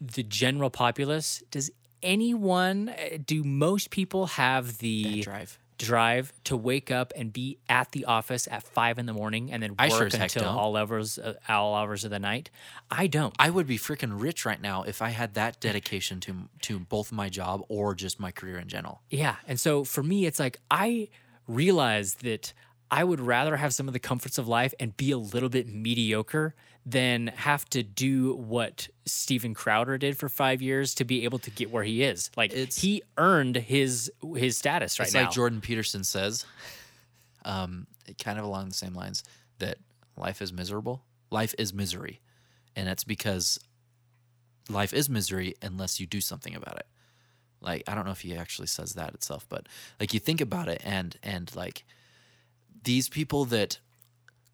[0.00, 1.42] the general populace.
[1.50, 1.70] Does
[2.02, 5.58] anyone, uh, do most people have the drive.
[5.78, 9.62] drive to wake up and be at the office at five in the morning and
[9.62, 12.50] then work sure until all hours, uh, all hours of the night?
[12.90, 13.34] I don't.
[13.38, 17.10] I would be freaking rich right now if I had that dedication to to both
[17.10, 19.00] my job or just my career in general.
[19.10, 19.36] Yeah.
[19.48, 21.08] And so for me, it's like I
[21.48, 22.52] realized that
[22.90, 25.66] I would rather have some of the comforts of life and be a little bit
[25.66, 26.54] mediocre
[26.86, 31.50] than have to do what Steven Crowder did for five years to be able to
[31.50, 32.30] get where he is.
[32.36, 35.22] Like It's- he earned his his status right it's now.
[35.22, 36.44] like Jordan Peterson says,
[37.44, 37.86] um,
[38.22, 39.24] kind of along the same lines
[39.58, 39.78] that
[40.16, 41.02] life is miserable.
[41.30, 42.20] Life is misery,
[42.76, 43.58] and it's because
[44.68, 46.86] life is misery unless you do something about it.
[47.60, 50.68] Like I don't know if he actually says that itself, but like you think about
[50.68, 51.84] it and and like
[52.82, 53.78] these people that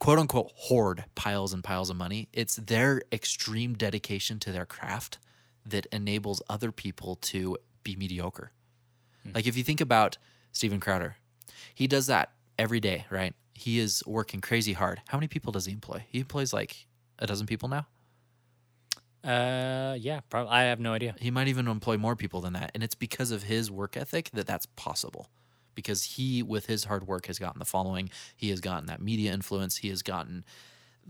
[0.00, 5.18] quote unquote hoard piles and piles of money, it's their extreme dedication to their craft
[5.64, 8.50] that enables other people to be mediocre.
[9.34, 10.18] Like if you think about
[10.50, 11.16] Steven Crowder,
[11.74, 13.34] he does that every day, right?
[13.54, 15.02] He is working crazy hard.
[15.08, 16.04] How many people does he employ?
[16.08, 16.86] He employs like
[17.18, 17.86] a dozen people now.
[19.22, 20.50] Uh, yeah, probably.
[20.50, 21.14] I have no idea.
[21.20, 24.30] He might even employ more people than that, and it's because of his work ethic
[24.32, 25.28] that that's possible.
[25.74, 28.10] Because he, with his hard work, has gotten the following.
[28.36, 29.78] He has gotten that media influence.
[29.78, 30.44] He has gotten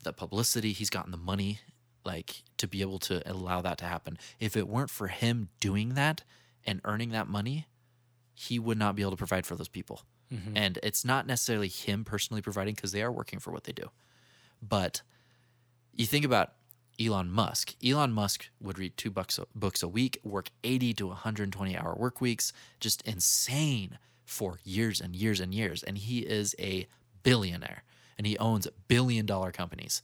[0.03, 0.73] the publicity.
[0.73, 1.61] He's gotten the money,
[2.05, 4.19] like to be able to allow that to happen.
[4.39, 6.23] If it weren't for him doing that
[6.67, 7.67] and earning that money,
[8.35, 10.03] he would not be able to provide for those people.
[10.33, 10.57] Mm-hmm.
[10.57, 13.91] And it's not necessarily him personally providing because they are working for what they do.
[14.63, 15.03] But
[15.95, 16.53] you think about
[17.01, 17.75] Elon Musk.
[17.85, 22.21] Elon Musk would read two bucks books a week, work 80 to 120 hour work
[22.21, 23.99] weeks, just insane
[24.31, 25.83] for years and years and years.
[25.83, 26.87] And he is a
[27.25, 27.83] billionaire
[28.17, 30.03] and he owns billion dollar companies.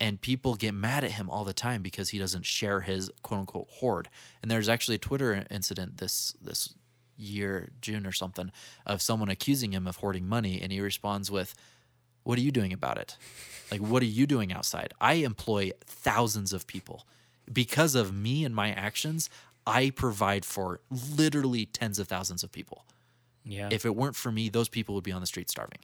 [0.00, 3.40] And people get mad at him all the time because he doesn't share his quote
[3.40, 4.08] unquote hoard.
[4.40, 6.74] And there's actually a Twitter incident this this
[7.18, 8.52] year, June or something,
[8.84, 11.54] of someone accusing him of hoarding money, and he responds with,
[12.24, 13.16] "What are you doing about it?
[13.70, 14.92] Like, what are you doing outside?
[15.00, 17.06] I employ thousands of people.
[17.50, 19.30] Because of me and my actions,
[19.66, 22.84] I provide for literally tens of thousands of people.
[23.46, 23.68] Yeah.
[23.70, 25.78] If it weren't for me, those people would be on the street starving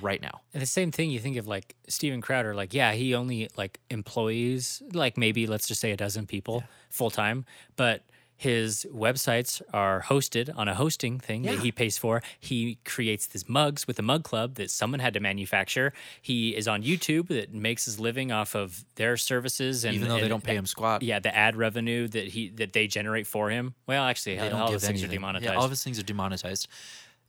[0.00, 0.40] right now.
[0.54, 3.80] And the same thing you think of like Steven Crowder, like, yeah, he only like
[3.90, 7.44] employees, like maybe let's just say a dozen people full time,
[7.76, 8.02] but
[8.40, 12.22] his websites are hosted on a hosting thing that he pays for.
[12.38, 15.92] He creates these mugs with the mug club that someone had to manufacture.
[16.22, 20.18] He is on YouTube that makes his living off of their services and Even though
[20.18, 23.50] they don't pay him squat, Yeah, the ad revenue that he that they generate for
[23.50, 23.74] him.
[23.86, 25.20] Well, actually, they all don't all give those things are anything.
[25.20, 25.44] demonetized.
[25.52, 26.66] Yeah, all of his things are demonetized.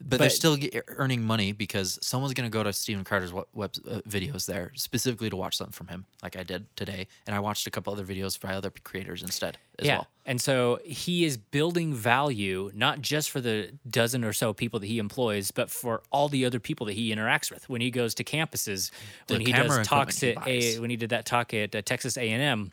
[0.03, 3.45] But, they're still get, earning money because someone's going to go to Steven Crowder's web,
[3.53, 7.07] web uh, videos there specifically to watch something from him, like I did today.
[7.27, 9.97] And I watched a couple other videos by other creators instead as yeah.
[9.97, 10.07] well.
[10.25, 14.87] And so he is building value not just for the dozen or so people that
[14.87, 17.67] he employs, but for all the other people that he interacts with.
[17.69, 18.91] When he goes to campuses,
[19.27, 21.81] The when he does talks at he a, when he did that talk at uh,
[21.81, 22.71] Texas A&M,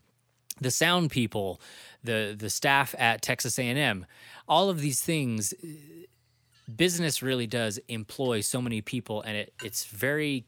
[0.61, 1.61] the sound people,
[2.05, 4.07] the the staff at Texas A&M,
[4.49, 5.67] all of these things uh,
[6.77, 10.45] business really does employ so many people and it it's very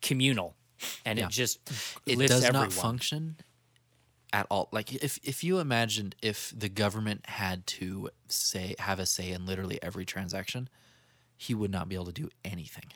[0.00, 0.56] communal
[1.04, 1.26] and Yeah.
[1.26, 1.58] it just
[2.06, 2.68] It does everyone.
[2.68, 3.36] not function
[4.32, 4.68] at all.
[4.72, 9.46] Like if if you imagined if the government had to say have a say in
[9.46, 10.68] literally every transaction,
[11.36, 12.92] he would not be able to do anything.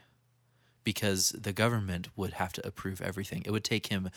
[0.84, 3.42] Because the government would have to approve everything.
[3.46, 4.10] It would take him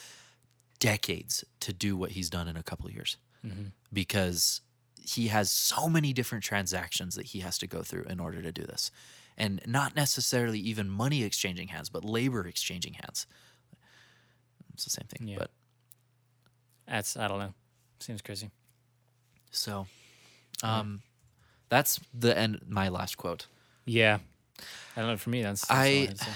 [0.79, 3.17] decades to do what he's done in a couple of years.
[3.45, 3.67] Mm-hmm.
[3.93, 4.61] Because
[5.07, 8.51] he has so many different transactions that he has to go through in order to
[8.51, 8.91] do this.
[9.37, 13.27] And not necessarily even money exchanging hands, but labor exchanging hands.
[14.73, 15.27] It's the same thing.
[15.27, 15.37] Yeah.
[15.39, 15.51] But
[16.87, 17.53] That's I don't know.
[17.99, 18.49] Seems crazy.
[19.51, 19.87] so
[20.63, 21.01] um
[21.69, 23.47] that's the end my last quote.
[23.85, 24.19] Yeah.
[24.95, 25.17] I don't know.
[25.17, 26.31] For me, that's, that's I had to say.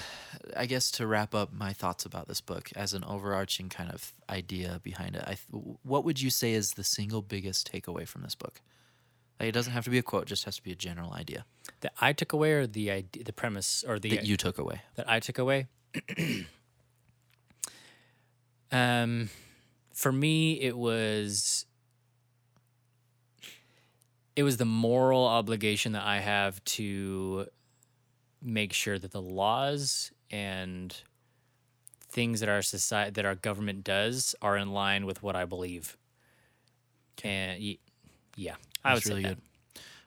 [0.56, 4.12] I guess to wrap up my thoughts about this book as an overarching kind of
[4.28, 8.22] idea behind it, I th- what would you say is the single biggest takeaway from
[8.22, 8.60] this book?
[9.38, 11.44] Like, it doesn't have to be a quote; just has to be a general idea
[11.80, 14.82] that I took away, or the idea, the premise, or the that you took away.
[14.96, 15.68] that I took away.
[18.72, 19.30] um,
[19.94, 21.66] for me, it was
[24.36, 27.46] it was the moral obligation that I have to
[28.42, 30.96] make sure that the laws and
[32.10, 35.96] things that our society that our government does are in line with what I believe.
[37.22, 37.78] And y-
[38.36, 38.54] yeah,
[38.84, 39.38] I would That's say really that.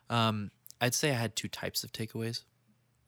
[0.08, 0.14] good.
[0.14, 2.42] Um, I'd say I had two types of takeaways,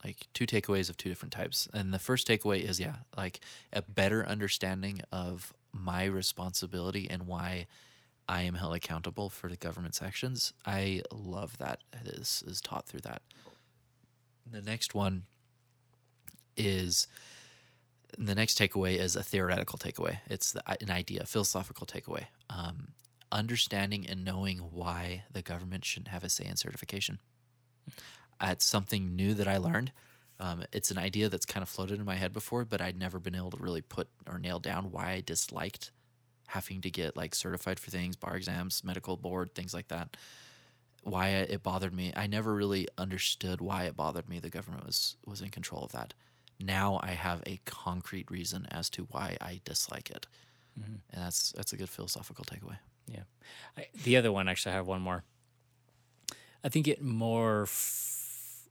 [0.04, 1.68] like two takeaways of two different types.
[1.74, 3.40] And the first takeaway is yeah, like
[3.72, 7.66] a better understanding of my responsibility and why
[8.28, 10.52] I am held accountable for the government's actions.
[10.64, 13.22] I love that it is is taught through that.
[14.50, 15.24] The next one
[16.56, 17.06] is
[18.18, 20.18] the next takeaway is a theoretical takeaway.
[20.28, 22.26] It's the, an idea, a philosophical takeaway.
[22.48, 22.88] Um,
[23.32, 27.18] understanding and knowing why the government shouldn't have a say in certification.
[28.40, 29.92] It's something new that I learned.
[30.38, 33.18] Um, it's an idea that's kind of floated in my head before, but I'd never
[33.18, 35.90] been able to really put or nail down why I disliked
[36.48, 40.16] having to get like certified for things, bar exams, medical board, things like that.
[41.02, 42.12] Why it bothered me.
[42.16, 44.40] I never really understood why it bothered me.
[44.40, 46.14] The government was was in control of that.
[46.58, 50.26] Now I have a concrete reason as to why I dislike it,
[51.12, 52.78] and that's that's a good philosophical takeaway.
[53.06, 53.22] Yeah.
[53.76, 55.22] I, the other one, actually, I have one more.
[56.64, 58.68] I think it more f-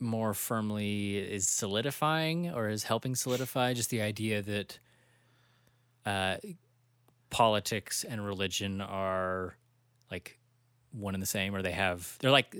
[0.00, 4.78] more firmly is solidifying or is helping solidify just the idea that
[6.06, 6.36] uh,
[7.30, 9.56] politics and religion are
[10.10, 10.38] like
[10.92, 12.56] one and the same, or they have they're like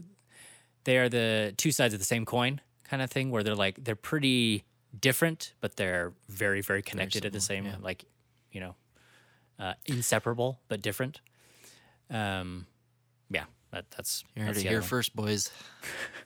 [0.84, 3.84] they are the two sides of the same coin kind of thing, where they're like
[3.84, 4.64] they're pretty
[4.98, 7.76] different, but they're very very connected at the same yeah.
[7.80, 8.04] like
[8.52, 8.74] you know
[9.58, 11.20] uh, inseparable but different.
[12.10, 12.66] Um,
[13.30, 15.50] yeah, that, that's You heard it here first, boys.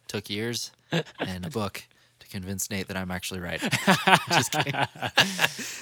[0.09, 0.72] Took years
[1.20, 1.82] and a book
[2.20, 3.60] to convince Nate that I'm actually right.
[4.30, 4.74] Just kidding.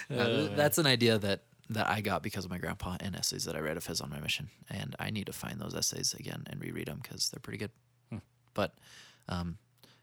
[0.09, 3.57] Uh, that's an idea that that I got because of my grandpa and essays that
[3.57, 6.45] I read of his on my mission, and I need to find those essays again
[6.47, 7.71] and reread them because they're pretty good.
[8.55, 8.73] But
[9.29, 9.59] um,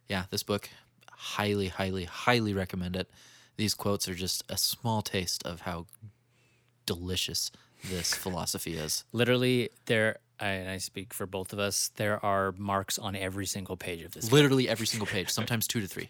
[0.09, 0.69] yeah, this book,
[1.09, 3.09] highly, highly, highly recommend it.
[3.57, 5.85] These quotes are just a small taste of how
[6.85, 7.51] delicious
[7.89, 9.03] this philosophy is.
[9.11, 10.17] Literally, there.
[10.39, 11.91] I, and I speak for both of us.
[11.95, 14.31] There are marks on every single page of this.
[14.31, 16.09] Literally every single page, sometimes two to three.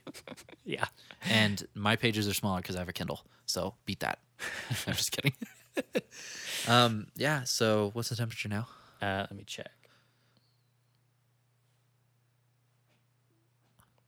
[0.65, 0.85] Yeah.
[1.29, 3.21] and my pages are smaller because I have a Kindle.
[3.45, 4.19] So beat that.
[4.87, 5.33] I'm just kidding.
[6.67, 7.43] um, yeah.
[7.43, 8.67] So what's the temperature now?
[9.01, 9.69] Uh, let me check.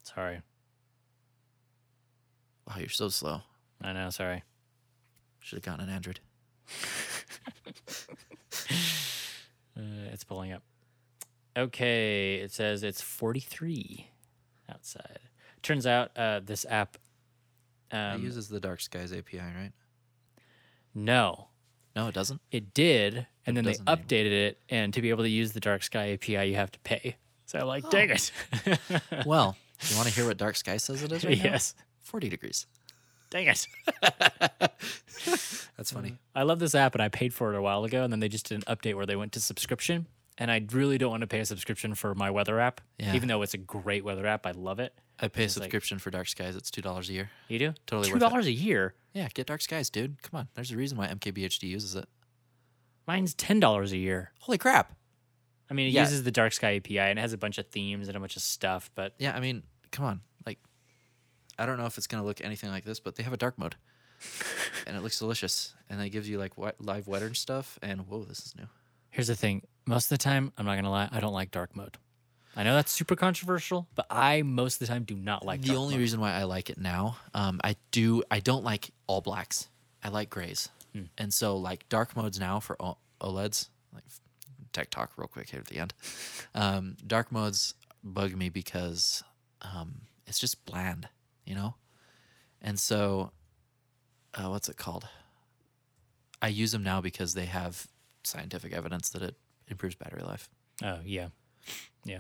[0.06, 0.42] Sorry.
[2.68, 3.42] Wow, you're so slow.
[3.82, 4.10] I know.
[4.10, 4.44] Sorry.
[5.40, 6.20] Should have gotten an Android.
[9.78, 10.64] Uh, it's pulling up.
[11.58, 14.10] Okay, it says it's 43
[14.72, 15.20] outside.
[15.62, 16.98] Turns out uh, this app.
[17.92, 19.74] it Um, uses the Dark Skies API, right?
[20.94, 21.50] no,
[21.94, 22.40] No, it doesn't.
[22.52, 24.06] it did, and It then they doesn't anymore.
[24.06, 24.62] updated it.
[24.70, 27.18] And to be able to use the Dark Sky API, you have to pay.
[27.46, 28.32] So I'm like, dang it.
[29.26, 29.58] well,
[29.90, 31.44] you want to hear what Dark Sky says it is right now?
[31.52, 32.66] yes, 40 degrees.
[33.30, 33.68] dang it.
[35.78, 36.12] That's funny.
[36.36, 38.20] Uh, I love this app, and I paid for it a while ago, and then
[38.20, 40.08] they just did an update where they went to subscription.
[40.38, 43.16] And I really don't want to pay a subscription for my weather app, Yeah.
[43.16, 44.46] even though it's a great weather app.
[44.46, 44.94] I love it.
[45.18, 46.58] I pay a It's like- subscription for Dark Skies.
[46.58, 47.30] It's $2 a year.
[47.48, 48.30] You do Totally two worth it.
[48.30, 48.96] dollars a year.
[49.14, 50.22] Yeah, get Dark Skies, dude.
[50.22, 50.48] Come on.
[50.56, 52.06] There's a reason why MKBHD uses it.
[53.08, 54.32] Mine's ten dollars a year.
[54.40, 54.94] Holy crap.
[55.70, 56.02] I mean, it Yeah.
[56.02, 58.36] uses the Dark Sky API and it has a bunch of themes and a bunch
[58.36, 58.90] of stuff.
[58.94, 59.64] But Yeah, I mean,
[59.96, 60.22] come on.
[60.46, 60.60] Like,
[61.58, 63.38] I don't know if it's going to look anything like this, but they have a
[63.38, 63.76] dark mode.
[64.88, 65.74] and it looks delicious.
[65.90, 67.80] And it gives you like wet, live weather and stuff.
[67.82, 68.68] And whoa, this is new.
[69.10, 71.76] here's the thing: most of the time, I'm not gonna lie, I don't like dark
[71.76, 71.98] mode.
[72.56, 75.76] I know that's super controversial, but I most of the time do not like the
[75.76, 76.02] only mode.
[76.02, 79.68] reason why I like it now, um, I do, I don't like all blacks.
[80.02, 80.70] I like grays.
[80.94, 81.04] Hmm.
[81.18, 84.04] And so, like, dark modes now for O- OLEDs, like
[84.72, 85.94] tech talk real quick here at the end.
[86.56, 89.24] Um, dark modes bug me because
[89.74, 91.08] um, it's just bland,
[91.46, 91.76] you know?
[92.62, 93.32] And so,
[94.34, 95.08] uh, what's it called?
[96.42, 97.88] I use them now because they have
[98.24, 99.36] scientific evidence that it
[99.68, 100.50] improves battery life.
[100.84, 101.30] Oh yeah,
[102.04, 102.20] yeah,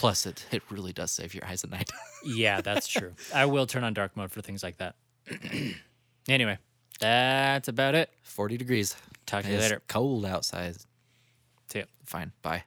[0.00, 1.90] Plus, it, it really does save your eyes at night.
[2.24, 2.62] yeah.
[2.62, 3.12] That's true.
[3.34, 4.96] I will turn on dark mode for things like that.
[6.28, 6.56] anyway,
[7.00, 8.08] that's about it.
[8.22, 8.96] 40 degrees.
[9.26, 9.82] Talk to you later.
[9.88, 10.76] cold outside.
[11.68, 11.84] See ya.
[12.06, 12.32] Fine.
[12.40, 12.64] Bye.